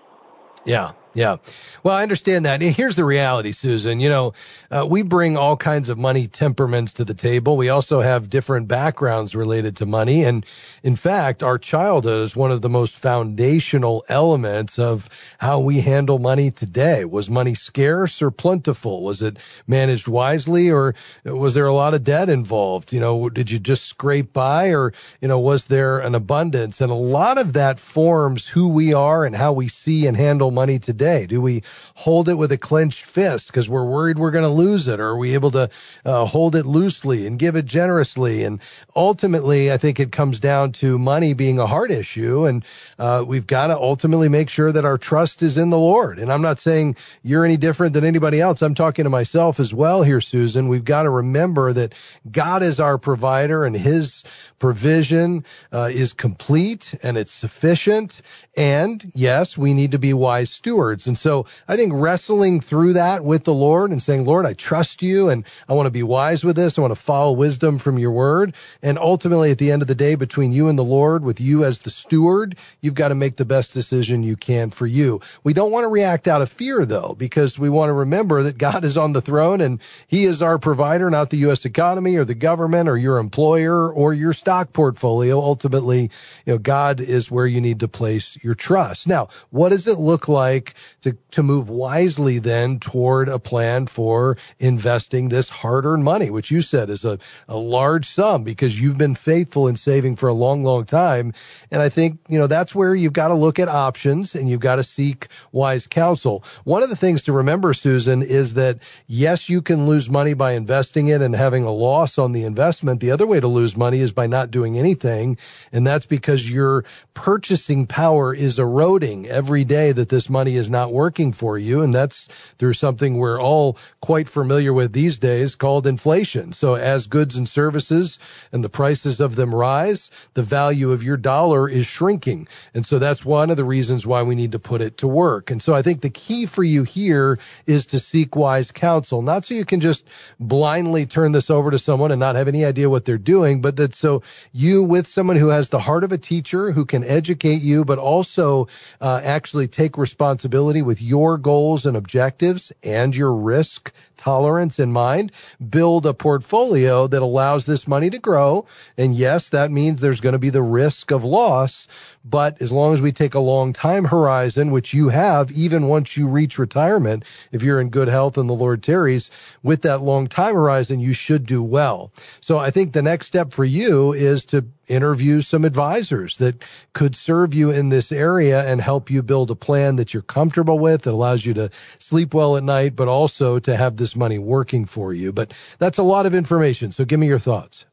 Yeah. 0.65 0.93
Yeah. 1.15 1.37
Well, 1.85 1.95
I 1.95 2.03
understand 2.03 2.45
that. 2.45 2.61
Here's 2.61 2.97
the 2.97 3.05
reality, 3.05 3.53
Susan. 3.53 4.01
You 4.01 4.09
know, 4.09 4.33
uh, 4.71 4.85
we 4.85 5.03
bring 5.03 5.37
all 5.37 5.57
kinds 5.57 5.89
of 5.89 5.97
money 5.97 6.27
temperaments 6.27 6.93
to 6.95 7.05
the 7.05 7.15
table. 7.15 7.57
We 7.57 7.69
also 7.69 8.01
have 8.01 8.29
different 8.29 8.67
backgrounds 8.67 9.35
related 9.35 9.77
to 9.77 9.87
money. 9.87 10.25
And 10.25 10.45
in 10.83 10.97
fact, 10.97 11.43
our 11.43 11.57
childhood 11.57 12.25
is 12.25 12.35
one 12.35 12.51
of 12.51 12.63
the 12.63 12.69
most 12.69 12.97
foundational 12.97 14.05
elements 14.09 14.77
of 14.77 15.09
how 15.39 15.61
we 15.61 15.83
handle 15.83 16.19
money 16.19 16.51
today. 16.51 17.05
Was 17.05 17.31
money 17.31 17.55
scarce 17.55 18.21
or 18.21 18.33
plentiful? 18.33 19.05
Was 19.05 19.23
it 19.23 19.37
managed 19.69 20.09
wisely 20.09 20.69
or 20.71 20.97
was 21.25 21.55
there 21.55 21.67
a 21.67 21.75
lot 21.75 21.95
of 21.95 22.03
debt 22.03 22.29
involved? 22.29 22.93
You 22.93 22.99
know, 22.99 23.29
did 23.29 23.53
you 23.53 23.61
just 23.61 23.85
scrape 23.85 24.33
by 24.33 24.75
or, 24.75 24.93
you 25.21 25.29
know, 25.29 25.39
was 25.39 25.67
there 25.67 26.01
an 26.01 26.17
abundance? 26.17 26.81
And 26.81 26.91
a 26.91 26.97
lot 26.97 27.39
of 27.39 27.53
that 27.53 27.79
forms 27.79 28.49
who 28.49 28.67
we 28.69 28.93
are 28.93 29.25
and 29.25 29.37
how 29.37 29.53
we 29.53 29.69
see 29.69 30.07
and 30.07 30.17
handle 30.17 30.51
money 30.51 30.81
today 30.81 31.04
Do 31.05 31.41
we 31.41 31.63
hold 31.97 32.29
it 32.29 32.35
with 32.35 32.51
a 32.51 32.59
clenched 32.59 33.05
fist 33.05 33.49
because 33.49 33.69
we're 33.69 33.85
worried 33.85 34.19
we're 34.19 34.31
going 34.31 34.45
to 34.45 34.49
lose 34.49 34.89
it? 34.89 35.01
Or 35.01 35.09
are 35.09 35.17
we 35.17 35.35
able 35.35 35.51
to 35.53 35.69
uh, 36.05 36.25
hold 36.25 36.57
it 36.57 36.67
loosely 36.67 37.27
and 37.27 37.39
give 37.39 37.57
it 37.57 37.67
generously? 37.67 38.43
And 38.43 38.59
ultimately, 38.97 39.71
I 39.71 39.77
think 39.77 40.01
it 40.01 40.13
comes 40.13 40.41
down 40.41 40.73
to 40.73 40.99
money 40.99 41.35
being 41.35 41.59
a 41.59 41.67
heart 41.67 41.91
issue. 41.91 42.47
And 42.47 42.65
uh, 42.99 43.25
we've 43.27 43.47
got 43.47 43.67
to 43.69 43.77
ultimately 43.77 44.29
make 44.29 44.49
sure 44.49 44.73
that 44.73 44.85
our 44.85 44.99
trust 44.99 45.43
is 45.43 45.59
in 45.59 45.71
the 45.71 45.79
Lord. 45.79 46.19
And 46.19 46.33
I'm 46.33 46.43
not 46.43 46.59
saying 46.59 46.97
you're 47.23 47.45
any 47.45 47.57
different 47.57 47.93
than 47.93 48.05
anybody 48.05 48.41
else. 48.41 48.63
I'm 48.63 48.75
talking 48.75 49.05
to 49.05 49.11
myself 49.11 49.61
as 49.61 49.75
well 49.75 50.03
here, 50.03 50.21
Susan. 50.21 50.69
We've 50.69 50.85
got 50.85 51.03
to 51.03 51.11
remember 51.11 51.73
that 51.73 51.93
God 52.31 52.63
is 52.63 52.81
our 52.81 52.99
provider 52.99 53.65
and 53.65 53.77
his 53.77 54.25
provision 54.65 55.45
uh, 55.75 55.91
is 55.93 56.15
complete 56.15 56.95
and 57.03 57.19
it's 57.19 57.35
sufficient. 57.35 58.23
And 58.57 59.13
yes, 59.15 59.59
we 59.59 59.75
need 59.75 59.91
to 59.91 59.99
be 59.99 60.15
wise 60.15 60.51
stewards. 60.51 61.07
And 61.07 61.19
so 61.19 61.45
I 61.69 61.77
think 61.77 61.93
wrestling 61.95 62.63
through 62.63 62.95
that 62.95 63.25
with 63.25 63.45
the 63.45 63.53
Lord 63.53 63.91
and 63.91 64.03
saying, 64.03 64.25
Lord, 64.25 64.47
I 64.47 64.55
trust 64.55 65.03
you 65.03 65.29
and 65.29 65.45
I 65.69 65.75
want 65.75 65.85
to 65.85 65.91
be 65.91 66.03
wise 66.03 66.45
with 66.45 66.57
this. 66.57 66.79
I 66.79 66.81
want 66.81 66.93
to 66.93 67.01
follow 67.01 67.33
wisdom 67.33 67.79
from 67.79 67.99
your 67.99 68.11
word. 68.11 68.55
And 68.81 68.99
ultimately 68.99 69.51
at 69.51 69.59
the 69.59 69.71
end 69.71 69.83
of 69.83 69.89
the 69.89 69.95
day, 69.95 70.15
between 70.15 70.55
you 70.55 70.67
and 70.67 70.79
the 70.79 70.85
Lord, 70.85 71.25
with 71.25 71.43
you 71.43 71.63
as 71.63 71.83
the 71.83 71.91
steward, 71.91 72.57
you've 72.81 72.95
got 72.95 73.09
to 73.09 73.15
make 73.15 73.37
the 73.37 73.45
best 73.45 73.75
decision 73.75 74.23
you 74.23 74.35
can 74.35 74.71
for 74.71 74.87
you. 74.87 75.21
We 75.43 75.53
don't 75.53 75.73
want 75.73 75.85
to 75.85 75.89
react 75.89 76.27
out 76.27 76.41
of 76.41 76.49
fear 76.49 76.87
though, 76.87 77.17
because 77.19 77.59
we 77.59 77.69
want 77.69 77.91
to 77.91 77.95
remember 77.95 78.43
that 78.43 78.57
God 78.57 78.83
is 78.83 78.97
on 78.97 79.13
the 79.13 79.21
throne 79.21 79.61
and 79.61 79.79
he 80.07 80.25
is 80.25 80.41
our 80.41 80.59
provider, 80.59 81.11
not 81.11 81.29
the 81.29 81.39
U.S. 81.39 81.67
economy 81.67 82.17
or 82.17 82.25
the 82.25 82.35
government 82.35 82.89
or 82.89 82.97
your 82.97 83.19
employer 83.19 83.93
or 83.93 84.15
your 84.15 84.33
stock 84.33 84.54
stock 84.55 84.73
portfolio, 84.73 85.41
ultimately, 85.41 86.03
you 86.47 86.53
know, 86.53 86.59
God 86.59 87.01
is 87.01 87.29
where 87.29 87.47
you 87.47 87.61
need 87.61 87.81
to 87.81 87.89
place 87.89 88.39
your 88.45 88.55
trust. 88.55 89.09
Now, 89.09 89.27
what 89.51 89.71
does 89.71 89.89
it 89.89 89.99
look 89.99 90.29
like 90.29 90.75
to, 91.03 91.17
to 91.33 91.43
move 91.43 91.69
wisely 91.69 92.39
then 92.39 92.79
toward 92.79 93.29
a 93.29 93.41
plan 93.41 93.87
for 93.87 94.37
investing 94.61 95.29
this 95.29 95.49
hard 95.49 95.85
earned 95.85 96.05
money, 96.05 96.31
which 96.31 96.53
you 96.53 96.63
said 96.63 96.89
is 96.89 97.05
a, 97.05 97.19
a 97.49 97.57
large 97.57 98.07
sum 98.07 98.45
because 98.45 98.81
you've 98.81 98.97
been 98.97 99.17
faithful 99.17 99.67
in 99.67 99.77
saving 99.77 100.15
for 100.15 100.29
a 100.29 100.35
long, 100.35 100.63
long 100.63 100.85
time. 100.85 101.33
And 101.73 101.83
I 101.83 101.89
think, 101.89 102.21
you 102.29 102.39
know, 102.39 102.47
that's 102.47 102.77
where 102.77 102.95
you've 102.95 103.13
got 103.13 103.29
to 103.29 103.35
look 103.35 103.59
at 103.59 103.69
options 103.69 104.37
and 104.37 104.49
you've 104.49 104.61
got 104.61 104.77
to 104.77 104.85
seek 104.85 105.27
wise 105.51 105.89
counsel. 105.89 106.45
One 106.63 106.85
of 106.85 106.91
the 106.91 106.97
things 106.97 107.23
to 107.23 107.33
remember, 107.33 107.75
Susan, 107.75 108.23
is 108.23 108.55
that 108.55 108.79
yes, 109.09 109.49
you 109.49 109.61
can 109.61 109.89
lose 109.89 110.09
money 110.09 110.33
by 110.33 110.53
investing 110.53 111.09
it 111.09 111.21
and 111.21 111.35
having 111.35 111.65
a 111.65 111.73
loss 111.73 112.19
on 112.19 112.31
the 112.31 112.45
investment. 112.45 113.01
The 113.01 113.11
other 113.11 113.27
way 113.27 113.41
to 113.41 113.49
lose 113.49 113.77
money 113.77 113.99
is 113.99 114.13
by 114.13 114.29
not 114.35 114.51
doing 114.51 114.77
anything. 114.77 115.39
And 115.73 115.87
that's 115.87 116.07
because 116.07 116.51
your 116.51 116.85
purchasing 117.15 117.87
power 117.87 118.35
is 118.35 118.59
eroding 118.59 119.27
every 119.29 119.65
day 119.65 119.93
that 119.93 120.09
this 120.09 120.29
money 120.29 120.57
is 120.57 120.69
not 120.69 120.93
working 120.93 121.31
for 121.33 121.57
you. 121.57 121.83
And 121.83 121.95
that's 121.95 122.27
through 122.59 122.73
something 122.73 123.17
we're 123.17 123.41
all 123.41 123.79
quite 124.01 124.29
familiar 124.29 124.73
with 124.73 124.93
these 124.93 125.19
days 125.19 125.55
called 125.55 125.87
inflation. 125.87 126.53
So 126.53 126.75
as 126.75 127.07
goods 127.07 127.37
and 127.37 127.49
services 127.49 128.19
and 128.51 128.65
the 128.65 128.69
prices 128.69 129.21
of 129.21 129.37
them 129.37 129.55
rise, 129.55 130.11
the 130.35 130.43
value 130.43 130.91
of 130.91 131.05
your 131.05 131.17
dollar 131.17 131.69
is 131.69 131.87
shrinking. 131.87 132.49
And 132.75 132.85
so 132.85 132.99
that's 132.99 133.25
one 133.25 133.51
of 133.51 133.57
the 133.57 133.65
reasons 133.65 134.05
why 134.05 134.23
we 134.25 134.35
need 134.35 134.51
to 134.51 134.59
put 134.59 134.81
it 134.81 134.99
to 134.99 135.07
work. 135.07 135.51
And 135.53 135.63
so 135.63 135.75
I 135.75 135.83
think 135.83 136.01
the 136.01 136.11
key 136.11 136.45
for 136.45 136.65
you 136.65 136.83
here 136.83 137.39
is 137.67 137.87
to 137.87 138.01
seek 138.01 138.35
wise 138.35 138.73
counsel, 138.73 139.23
not 139.23 139.45
so 139.45 139.55
you 139.55 139.65
can 139.65 139.81
just 139.81 140.05
blindly 140.41 141.07
turn 141.07 141.31
this 141.31 141.51
over 141.51 141.71
to 141.71 141.79
someone 141.79 142.11
and 142.11 142.19
not 142.19 142.35
have 142.35 142.49
any 142.49 142.65
idea 142.65 142.91
what 142.91 143.05
they're 143.05 143.17
doing, 143.19 143.61
but 143.61 143.77
that 143.77 143.95
so 143.95 144.23
you 144.53 144.83
with 144.83 145.07
someone 145.07 145.37
who 145.37 145.49
has 145.49 145.69
the 145.69 145.81
heart 145.81 146.05
of 146.05 146.13
a 146.13 146.19
teacher 146.19 146.73
who 146.73 146.85
can 146.85 147.05
educate 147.05 147.63
you, 147.63 147.85
but 147.85 147.99
also 147.99 148.69
uh, 149.01 149.21
actually 149.23 149.69
take 149.69 149.99
responsibility 149.99 150.83
with 150.83 151.01
your 151.01 151.39
goals 151.39 151.87
and 151.87 151.97
objectives 151.97 152.73
and 152.83 153.15
your 153.17 153.33
risk 153.33 153.93
tolerance 154.17 154.79
in 154.79 154.93
mind, 154.93 155.33
build 155.71 156.07
a 156.07 156.15
portfolio 156.15 157.07
that 157.07 157.23
allows 157.23 157.65
this 157.65 157.87
money 157.87 158.11
to 158.11 158.19
grow. 158.19 158.67
And 158.97 159.15
yes, 159.15 159.49
that 159.49 159.71
means 159.71 160.01
there's 160.01 160.21
going 160.21 160.35
to 160.35 160.39
be 160.39 160.51
the 160.51 160.63
risk 160.63 161.11
of 161.11 161.25
loss. 161.25 161.87
But 162.25 162.61
as 162.63 162.73
long 162.73 162.95
as 162.95 163.01
we 163.01 163.13
take 163.13 163.35
a 163.35 163.41
long 163.41 163.73
time 163.73 164.07
horizon, 164.07 164.71
which 164.71 164.95
you 164.95 165.11
have, 165.11 165.53
even 165.53 165.89
once 165.89 166.17
you 166.17 166.27
reach 166.27 166.59
retirement, 166.59 167.25
if 167.53 167.63
you're 167.63 167.81
in 167.81 167.91
good 167.91 168.09
health 168.09 168.39
and 168.39 168.49
the 168.49 168.55
Lord 168.55 168.83
tarries, 168.83 169.31
with 169.63 169.83
that 169.83 170.03
long 170.03 170.27
time 170.27 170.55
horizon, 170.55 171.01
you 171.01 171.13
should 171.13 171.47
do 171.47 171.63
well. 171.63 172.13
So 172.41 172.59
I 172.59 172.71
think 172.71 172.93
the 172.93 173.03
next 173.03 173.27
step 173.27 173.53
for 173.53 173.65
you 173.65 174.13
is 174.13 174.45
to 174.47 174.65
interview 174.89 175.41
some 175.41 175.65
advisors 175.65 176.37
that 176.39 176.63
could 176.93 177.17
serve 177.17 177.55
you 177.55 177.71
in 177.71 177.89
this 177.89 178.13
area 178.13 178.65
and 178.65 178.81
help 178.81 179.11
you 179.11 179.23
build 179.23 179.51
a 179.51 179.55
plan 179.55 179.97
that 179.97 180.13
you're 180.13 180.23
comfortable 180.23 180.79
with 180.79 181.03
that 181.03 181.13
allows 181.13 181.47
you 181.47 181.55
to 181.55 181.71
sleep 181.99 182.35
well 182.35 182.57
at 182.57 182.63
night, 182.63 182.97
but 182.97 183.09
also 183.09 183.59
to 183.59 183.77
have 183.77 183.97
this 183.97 184.15
money 184.15 184.39
working 184.39 184.85
for 184.85 185.13
you. 185.13 185.33
But 185.33 185.53
that's 185.79 185.99
a 185.99 186.03
lot 186.03 186.27
of 186.27 186.35
information. 186.35 186.93
So 186.93 187.05
give 187.05 187.21
me 187.21 187.27
your 187.27 187.39
thoughts. 187.39 187.87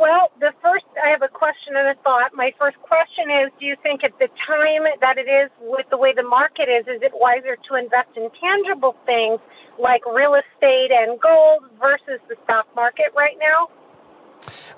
Well, 0.00 0.32
the 0.40 0.52
first, 0.62 0.86
I 1.04 1.10
have 1.10 1.20
a 1.20 1.28
question 1.28 1.76
and 1.76 1.88
a 1.88 1.94
thought. 2.02 2.30
My 2.32 2.54
first 2.58 2.78
question 2.78 3.28
is 3.28 3.52
Do 3.60 3.66
you 3.66 3.76
think 3.82 4.02
at 4.02 4.18
the 4.18 4.28
time 4.48 4.88
that 5.02 5.18
it 5.18 5.28
is 5.28 5.50
with 5.60 5.84
the 5.90 5.98
way 5.98 6.14
the 6.16 6.22
market 6.22 6.72
is, 6.72 6.88
is 6.88 7.02
it 7.02 7.12
wiser 7.12 7.56
to 7.68 7.74
invest 7.74 8.16
in 8.16 8.30
tangible 8.40 8.96
things 9.04 9.40
like 9.78 10.00
real 10.06 10.40
estate 10.40 10.88
and 10.90 11.20
gold 11.20 11.64
versus 11.78 12.18
the 12.30 12.36
stock 12.44 12.64
market 12.74 13.12
right 13.14 13.36
now? 13.38 13.68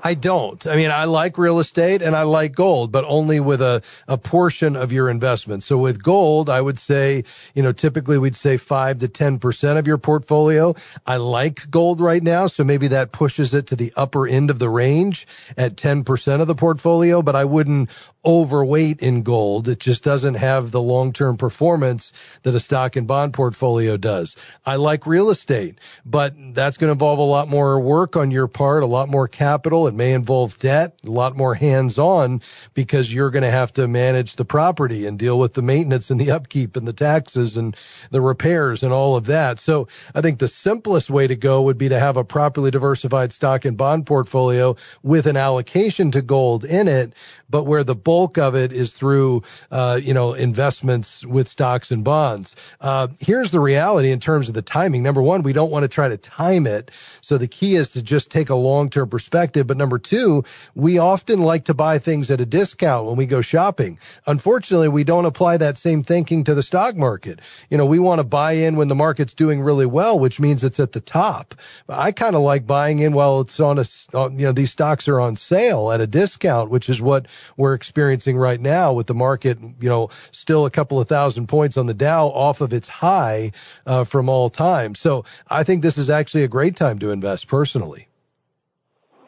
I 0.05 0.15
don't. 0.15 0.67
I 0.67 0.75
mean, 0.75 0.91
I 0.91 1.05
like 1.05 1.39
real 1.39 1.61
estate 1.61 2.03
and 2.03 2.17
I 2.17 2.25
like 2.25 2.55
gold, 2.55 2.91
but 2.91 3.05
only 3.07 3.39
with 3.39 3.63
a, 3.63 3.83
a 4.09 4.19
portion 4.19 4.75
of 4.75 4.91
your 4.91 5.09
investment. 5.09 5.63
So 5.63 5.79
with 5.79 6.03
gold, 6.03 6.51
I 6.51 6.61
would 6.61 6.81
say, 6.81 7.23
you 7.55 7.63
know, 7.63 7.71
typically 7.71 8.19
we'd 8.19 8.35
say 8.35 8.57
five 8.57 8.99
to 8.99 9.09
10% 9.09 9.79
of 9.79 9.87
your 9.87 9.99
portfolio. 9.99 10.75
I 11.07 11.19
like 11.19 11.71
gold 11.71 12.01
right 12.01 12.23
now. 12.23 12.49
So 12.49 12.65
maybe 12.65 12.89
that 12.89 13.13
pushes 13.13 13.55
it 13.55 13.69
to 13.69 13.77
the 13.77 13.93
upper 13.95 14.27
end 14.27 14.51
of 14.51 14.59
the 14.59 14.69
range 14.69 15.27
at 15.57 15.77
10% 15.77 16.41
of 16.41 16.49
the 16.49 16.55
portfolio, 16.57 17.23
but 17.23 17.37
I 17.37 17.45
wouldn't 17.45 17.89
overweight 18.25 19.03
in 19.03 19.23
gold. 19.23 19.69
It 19.69 19.81
just 19.81 20.05
doesn't 20.05 20.35
have 20.35 20.71
the 20.71 20.81
long-term 20.81 21.37
performance 21.37 22.13
that 22.43 22.55
a 22.55 22.61
stock 22.61 22.95
and 22.95 23.07
bond 23.07 23.35
portfolio 23.35 23.97
does. 23.97 24.37
I 24.65 24.77
like 24.77 25.07
real 25.07 25.29
estate, 25.29 25.77
but 26.05 26.35
that's 26.55 26.77
going 26.77 26.89
to 26.89 26.93
involve 26.93 27.19
a 27.19 27.23
lot 27.23 27.49
more 27.49 27.81
work 27.81 28.17
on 28.17 28.31
your 28.31 28.47
part, 28.47 28.83
a 28.83 28.87
lot 28.87 29.09
more 29.09 29.27
capital. 29.27 29.89
It 29.93 29.97
may 29.97 30.15
involve 30.15 30.59
debt, 30.59 30.99
a 31.05 31.11
lot 31.11 31.37
more 31.37 31.55
hands-on 31.55 32.41
because 32.73 33.13
you're 33.13 33.31
going 33.31 33.43
to 33.43 33.51
have 33.51 33.75
to 33.75 33.87
manage 33.87 34.37
the 34.37 34.45
property 34.45 35.05
and 35.07 35.19
deal 35.19 35.39
with 35.39 35.53
the 35.53 35.61
maintenance 35.61 36.11
and 36.11 36.19
the 36.19 36.31
upkeep 36.31 36.77
and 36.77 36.89
the 36.89 36.95
taxes 36.95 37.59
and 37.59 37.77
the 38.11 38.23
repairs 38.23 38.83
and 38.83 38.91
all 38.91 39.17
of 39.17 39.27
that. 39.27 39.61
So 39.61 39.87
I 40.15 40.23
think 40.23 40.39
the 40.39 40.49
simplest 40.49 41.11
way 41.11 41.27
to 41.27 41.37
go 41.37 41.61
would 41.61 41.77
be 41.77 41.91
to 41.91 41.99
have 41.99 42.17
a 42.17 42.25
properly 42.25 42.71
diversified 42.71 43.35
stock 43.35 43.67
and 43.67 43.77
bond 43.77 44.07
portfolio 44.07 44.77
with 45.03 45.27
an 45.27 45.37
allocation 45.37 46.11
to 46.13 46.23
gold 46.23 46.65
in 46.65 46.89
it, 46.89 47.13
but 47.51 47.65
where 47.65 47.85
the 47.85 47.95
bulk 47.95 48.39
of 48.39 48.57
it 48.57 48.73
is 48.73 48.95
through, 48.95 49.43
uh, 49.71 50.01
you 50.03 50.15
know, 50.15 50.33
investments 50.33 51.23
with 51.27 51.49
stocks 51.49 51.91
and 51.91 52.03
bonds. 52.03 52.57
Uh, 52.81 53.09
here's 53.21 53.51
the 53.51 53.61
reality 53.61 54.11
in 54.11 54.21
terms 54.21 54.49
of 54.49 54.55
the 54.55 54.63
timing. 54.63 55.03
Number 55.03 55.21
one, 55.21 55.43
we 55.43 55.53
don't 55.53 55.71
want 55.71 55.83
to 55.83 55.89
try 55.89 56.09
to 56.09 56.17
time 56.17 56.67
it. 56.67 56.91
So 57.21 57.37
the 57.37 57.47
key 57.47 57.77
is 57.77 57.91
to 57.91 58.03
just 58.03 58.31
take 58.31 58.49
a 58.49 58.55
long-term 58.55 59.11
perspective. 59.11 59.67
But 59.67 59.77
number 59.83 59.99
two, 59.99 60.45
we 60.75 60.97
often 60.97 61.43
like 61.43 61.65
to 61.65 61.75
buy 61.75 61.99
things 61.99 62.31
at 62.31 62.41
a 62.41 62.47
discount 62.47 63.07
when 63.07 63.17
we 63.17 63.27
go 63.27 63.41
shopping. 63.41 63.99
Unfortunately, 64.27 64.89
we 64.89 65.03
don't 65.03 65.27
apply 65.27 65.57
that 65.57 65.77
same 65.77 66.05
thinking 66.05 66.45
to 66.45 66.55
the 66.55 66.63
stock 66.63 66.97
market. 66.97 67.41
You 67.69 67.77
know, 67.77 67.85
we 67.85 67.99
want 67.99 68.21
to 68.21 68.25
buy 68.25 68.53
in 68.53 68.77
when 68.77 68.87
the 68.87 68.95
market's 68.95 69.35
doing 69.35 69.61
really 69.61 69.87
well, 69.87 70.17
which 70.19 70.39
means 70.39 70.63
it's 70.63 70.79
at 70.79 70.93
the 70.93 71.01
top. 71.01 71.55
I 71.89 72.13
kind 72.13 72.37
of 72.37 72.43
like 72.43 72.65
buying 72.65 73.01
in 73.01 73.13
while 73.13 73.41
it's 73.41 73.59
on 73.59 73.79
a, 73.79 73.85
you 74.15 74.47
know, 74.47 74.53
these 74.53 74.71
stocks 74.71 75.09
are 75.09 75.21
on 75.21 75.35
sale 75.35 75.91
at 75.91 76.01
a 76.01 76.07
discount, 76.07 76.71
which 76.71 76.89
is 76.89 77.01
what 77.01 77.27
we're 77.57 77.75
experiencing 77.75 78.37
right 78.37 78.61
now 78.61 78.93
with 78.93 79.09
the 79.09 79.15
market, 79.15 79.59
you 79.81 79.89
know, 79.89 80.09
still 80.31 80.65
a 80.65 80.71
couple 80.71 81.01
of 81.01 81.09
thousand 81.09 81.49
points 81.49 81.77
on 81.77 81.87
the 81.87 81.95
Dow 81.95 82.29
off 82.29 82.61
of 82.61 82.73
its 82.73 82.89
high 82.89 83.51
uh, 83.87 84.05
from 84.05 84.29
all 84.29 84.49
time. 84.49 84.95
So 84.95 85.25
I 85.51 85.65
think 85.65 85.83
this 85.83 85.99
is 85.99 86.09
actually 86.09 86.45
a 86.45 86.49
great 86.49 86.77
time 86.77 87.01
to 87.01 87.11
invest 87.11 87.49
personally. 87.49 88.07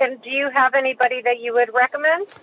And 0.05 0.21
do 0.21 0.29
you 0.29 0.51
have 0.53 0.75
anybody 0.75 1.23
that 1.23 1.41
you 1.41 1.55
would 1.55 1.73
recommend? 1.73 2.35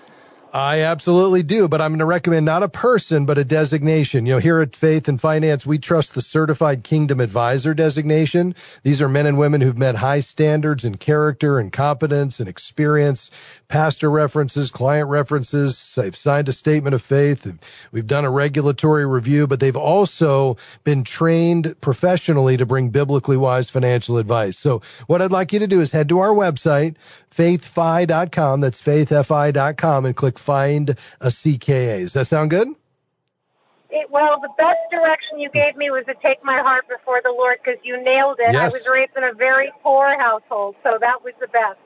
I 0.52 0.82
absolutely 0.82 1.44
do, 1.44 1.68
but 1.70 1.80
I'm 1.80 1.92
going 1.92 2.00
to 2.00 2.06
recommend 2.06 2.46
not 2.46 2.64
a 2.64 2.68
person, 2.68 3.26
but 3.26 3.38
a 3.38 3.46
designation. 3.46 4.26
You 4.26 4.34
know, 4.34 4.40
here 4.40 4.60
at 4.60 4.76
Faith 4.76 5.08
and 5.08 5.22
Finance, 5.22 5.66
we 5.66 5.78
trust 5.78 6.14
the 6.14 6.22
Certified 6.22 6.84
Kingdom 6.84 7.22
Advisor 7.22 7.74
designation. 7.74 8.54
These 8.84 9.02
are 9.02 9.08
men 9.08 9.28
and 9.28 9.38
women 9.38 9.62
who've 9.62 9.78
met 9.78 9.98
high 9.98 10.20
standards 10.20 10.84
in 10.84 10.98
character 10.98 11.58
and 11.58 11.72
competence 11.72 12.40
and 12.42 12.50
experience, 12.50 13.30
pastor 13.72 14.12
references, 14.12 14.70
client 14.70 15.10
references. 15.10 15.96
They've 15.96 16.16
signed 16.16 16.50
a 16.50 16.52
statement 16.52 16.94
of 16.94 17.02
faith. 17.02 17.52
We've 17.92 18.06
done 18.06 18.26
a 18.26 18.30
regulatory 18.30 19.06
review, 19.06 19.48
but 19.48 19.62
they've 19.62 19.78
also 19.78 20.58
been 20.84 21.06
trained 21.06 21.80
professionally 21.80 22.58
to 22.58 22.66
bring 22.66 22.90
biblically 22.90 23.38
wise 23.38 23.70
financial 23.70 24.18
advice. 24.18 24.58
So 24.58 24.82
what 25.08 25.22
I'd 25.22 25.32
like 25.32 25.54
you 25.54 25.60
to 25.60 25.68
do 25.68 25.80
is 25.80 25.92
head 25.92 26.10
to 26.10 26.20
our 26.20 26.36
website, 26.36 26.96
faithfi.com. 27.34 28.60
That's 28.60 28.82
faithfi.com 28.82 30.06
and 30.06 30.16
click 30.18 30.38
find 30.38 30.90
a 31.22 31.28
CKA. 31.28 32.02
Does 32.02 32.14
that 32.14 32.28
sound 32.28 32.50
good? 32.50 32.68
It, 33.90 34.12
well, 34.12 34.40
the 34.42 34.52
best 34.58 34.80
direction 34.92 35.40
you 35.40 35.50
gave 35.50 35.78
me 35.78 35.92
was 35.92 36.04
to 36.08 36.14
take 36.22 36.44
my 36.44 36.60
heart 36.60 36.90
before 36.90 37.22
the 37.24 37.32
Lord 37.32 37.60
because 37.64 37.80
you 37.84 38.02
nailed 38.04 38.40
it. 38.40 38.52
Yes. 38.52 38.74
I 38.74 38.78
was 38.78 38.86
raised 38.86 39.12
in 39.16 39.24
a 39.24 39.34
very 39.34 39.72
poor 39.82 40.18
household, 40.20 40.76
so 40.84 40.98
that 41.00 41.24
was 41.24 41.34
the 41.40 41.48
best. 41.48 41.80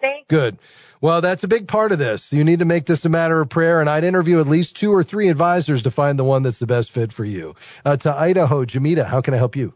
Thank 0.00 0.28
Good. 0.28 0.58
Well, 1.00 1.20
that's 1.20 1.44
a 1.44 1.48
big 1.48 1.68
part 1.68 1.92
of 1.92 1.98
this. 1.98 2.32
You 2.32 2.42
need 2.42 2.58
to 2.58 2.64
make 2.64 2.86
this 2.86 3.04
a 3.04 3.08
matter 3.08 3.40
of 3.40 3.48
prayer, 3.48 3.80
and 3.80 3.88
I'd 3.88 4.02
interview 4.02 4.40
at 4.40 4.48
least 4.48 4.74
two 4.74 4.92
or 4.92 5.04
three 5.04 5.28
advisors 5.28 5.82
to 5.82 5.90
find 5.90 6.18
the 6.18 6.24
one 6.24 6.42
that's 6.42 6.58
the 6.58 6.66
best 6.66 6.90
fit 6.90 7.12
for 7.12 7.24
you. 7.24 7.54
Uh, 7.84 7.96
to 7.98 8.12
Idaho, 8.12 8.64
Jamita, 8.64 9.06
how 9.06 9.20
can 9.20 9.32
I 9.32 9.36
help 9.36 9.54
you? 9.54 9.74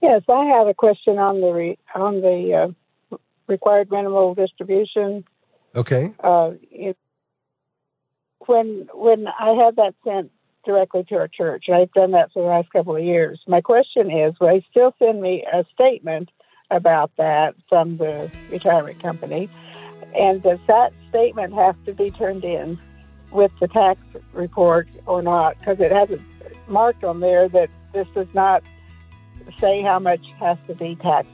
Yes, 0.00 0.22
I 0.28 0.44
have 0.46 0.66
a 0.66 0.72
question 0.72 1.18
on 1.18 1.42
the 1.42 1.52
re, 1.52 1.78
on 1.94 2.22
the 2.22 2.72
uh, 3.12 3.16
required 3.48 3.90
minimal 3.90 4.34
distribution. 4.34 5.24
Okay. 5.74 6.14
Uh, 6.18 6.50
it, 6.70 6.96
when 8.46 8.88
when 8.94 9.26
I 9.28 9.50
had 9.62 9.76
that 9.76 9.94
sent 10.04 10.30
directly 10.64 11.04
to 11.10 11.16
our 11.16 11.28
church, 11.28 11.66
I've 11.72 11.92
done 11.92 12.12
that 12.12 12.32
for 12.32 12.42
the 12.42 12.48
last 12.48 12.70
couple 12.72 12.96
of 12.96 13.04
years. 13.04 13.40
My 13.46 13.60
question 13.60 14.10
is, 14.10 14.34
will 14.40 14.48
they 14.48 14.64
still 14.70 14.94
send 14.98 15.20
me 15.20 15.44
a 15.52 15.64
statement 15.74 16.30
about 16.70 17.10
that 17.16 17.54
from 17.68 17.96
the 17.96 18.30
retirement 18.50 19.02
company? 19.02 19.48
And 20.18 20.42
does 20.42 20.58
that 20.66 20.92
statement 21.08 21.54
have 21.54 21.76
to 21.84 21.94
be 21.94 22.10
turned 22.10 22.44
in 22.44 22.78
with 23.30 23.52
the 23.60 23.68
tax 23.68 24.00
report 24.32 24.88
or 25.06 25.22
not? 25.22 25.58
Because 25.58 25.78
it 25.80 25.92
hasn't 25.92 26.22
marked 26.68 27.04
on 27.04 27.20
there 27.20 27.48
that 27.48 27.70
this 27.92 28.06
does 28.14 28.28
not 28.34 28.62
say 29.60 29.82
how 29.82 29.98
much 29.98 30.24
has 30.38 30.58
to 30.66 30.74
be 30.74 30.96
taxed 30.96 31.30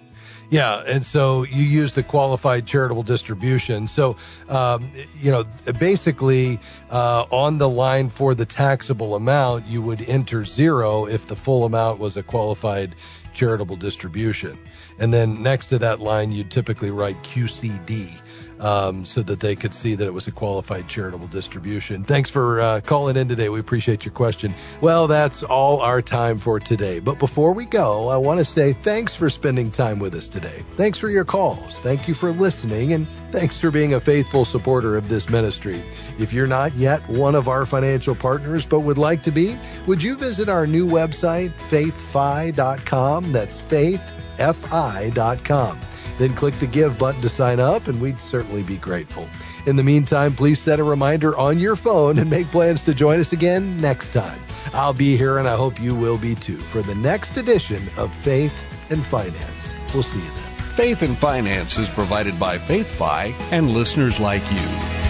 yeah, 0.49 0.83
and 0.87 1.05
so 1.05 1.43
you 1.45 1.63
use 1.63 1.93
the 1.93 2.03
qualified 2.03 2.67
charitable 2.67 3.03
distribution. 3.03 3.89
So, 3.89 4.17
um, 4.49 4.91
you 5.19 5.31
know, 5.31 5.45
basically, 5.79 6.61
uh, 6.91 7.27
on 7.31 7.59
the 7.59 7.69
line 7.69 8.09
for 8.09 8.35
the 8.35 8.47
taxable 8.47 9.17
amount, 9.17 9.67
you 9.67 9.83
would 9.83 10.03
enter 10.03 10.45
zero 10.45 11.07
if 11.07 11.27
the 11.27 11.37
full 11.37 11.65
amount 11.65 11.99
was 11.99 12.17
a 12.17 12.23
qualified 12.23 12.95
charitable 13.37 13.77
distribution. 13.77 14.59
And 14.99 15.13
then 15.13 15.43
next 15.43 15.67
to 15.67 15.79
that 15.79 16.01
line, 16.01 16.33
you'd 16.33 16.51
typically 16.51 16.91
write 16.91 17.23
QCD. 17.23 18.19
Um, 18.61 19.05
so 19.05 19.23
that 19.23 19.41
they 19.41 19.57
could 19.57 19.75
see 19.75 19.95
that 19.95 20.07
it 20.07 20.15
was 20.15 20.27
a 20.27 20.33
qualified 20.33 20.89
charitable 20.89 21.27
distribution. 21.29 22.05
Thanks 22.05 22.31
for 22.31 22.61
uh, 22.61 22.81
calling 22.81 23.17
in 23.17 23.29
today. 23.29 23.49
We 23.49 23.61
appreciate 23.61 24.05
your 24.05 24.13
question. 24.13 24.55
Well, 24.81 25.07
that's 25.07 25.43
all 25.43 25.81
our 25.81 26.03
time 26.03 26.39
for 26.39 26.61
today. 26.61 27.01
But 27.01 27.19
before 27.19 27.53
we 27.53 27.67
go, 27.67 28.09
I 28.09 28.17
want 28.17 28.39
to 28.39 28.45
say 28.45 28.73
thanks 28.73 29.15
for 29.15 29.31
spending 29.31 29.71
time 29.71 29.99
with 29.99 30.15
us 30.15 30.29
today. 30.29 30.65
Thanks 30.77 30.99
for 30.99 31.11
your 31.11 31.25
calls. 31.25 31.79
Thank 31.81 32.09
you 32.09 32.15
for 32.15 32.33
listening. 32.33 32.93
And 32.93 33.07
thanks 33.31 33.59
for 33.59 33.71
being 33.71 33.95
a 33.95 34.01
faithful 34.01 34.45
supporter 34.45 34.97
of 34.97 35.09
this 35.09 35.29
ministry. 35.29 35.83
If 36.19 36.33
you're 36.33 36.47
not 36.47 36.75
yet 36.75 37.07
one 37.09 37.35
of 37.35 37.49
our 37.49 37.67
financial 37.67 38.15
partners 38.15 38.65
but 38.65 38.81
would 38.81 38.99
like 38.99 39.23
to 39.25 39.31
be, 39.31 39.59
would 39.87 40.03
you 40.03 40.17
visit 40.17 40.49
our 40.49 40.67
new 40.67 40.87
website, 40.87 41.53
faithfi.com? 41.69 43.33
That's 43.33 43.59
faithfi.com. 43.59 45.81
Then 46.19 46.35
click 46.35 46.55
the 46.55 46.67
Give 46.67 46.99
button 46.99 47.21
to 47.23 47.29
sign 47.29 47.61
up, 47.61 47.89
and 47.89 48.01
we'd 48.01 48.19
certainly 48.19 48.63
be 48.63 48.77
grateful. 48.77 49.29
In 49.67 49.77
the 49.77 49.83
meantime, 49.83 50.35
please 50.35 50.61
set 50.61 50.79
a 50.79 50.85
reminder 50.85 51.37
on 51.37 51.59
your 51.59 51.77
phone 51.77 52.19
and 52.19 52.31
make 52.31 52.47
plans 52.49 52.81
to 52.83 52.95
join 52.95 53.21
us 53.21 53.33
again 53.33 53.77
next 53.79 54.13
time. 54.13 54.41
I'll 54.73 54.95
be 54.95 55.17
here, 55.17 55.39
and 55.39 55.49
I 55.49 55.57
hope 55.57 55.81
you 55.81 55.95
will 55.95 56.19
be 56.19 56.35
too, 56.35 56.59
for 56.59 56.83
the 56.83 56.95
next 56.95 57.37
edition 57.37 57.87
of 57.97 58.15
Faith 58.15 58.55
and 58.91 59.05
Finance. 59.07 59.71
We'll 59.93 60.03
see 60.03 60.19
you 60.19 60.25
then. 60.25 60.43
Faith 60.75 61.03
and 61.03 61.17
Finance 61.17 61.79
is 61.79 61.89
provided 61.89 62.39
by 62.39 62.59
FaithFi 62.59 63.35
and 63.51 63.71
listeners 63.71 64.21
like 64.21 64.43
you. 64.51 65.06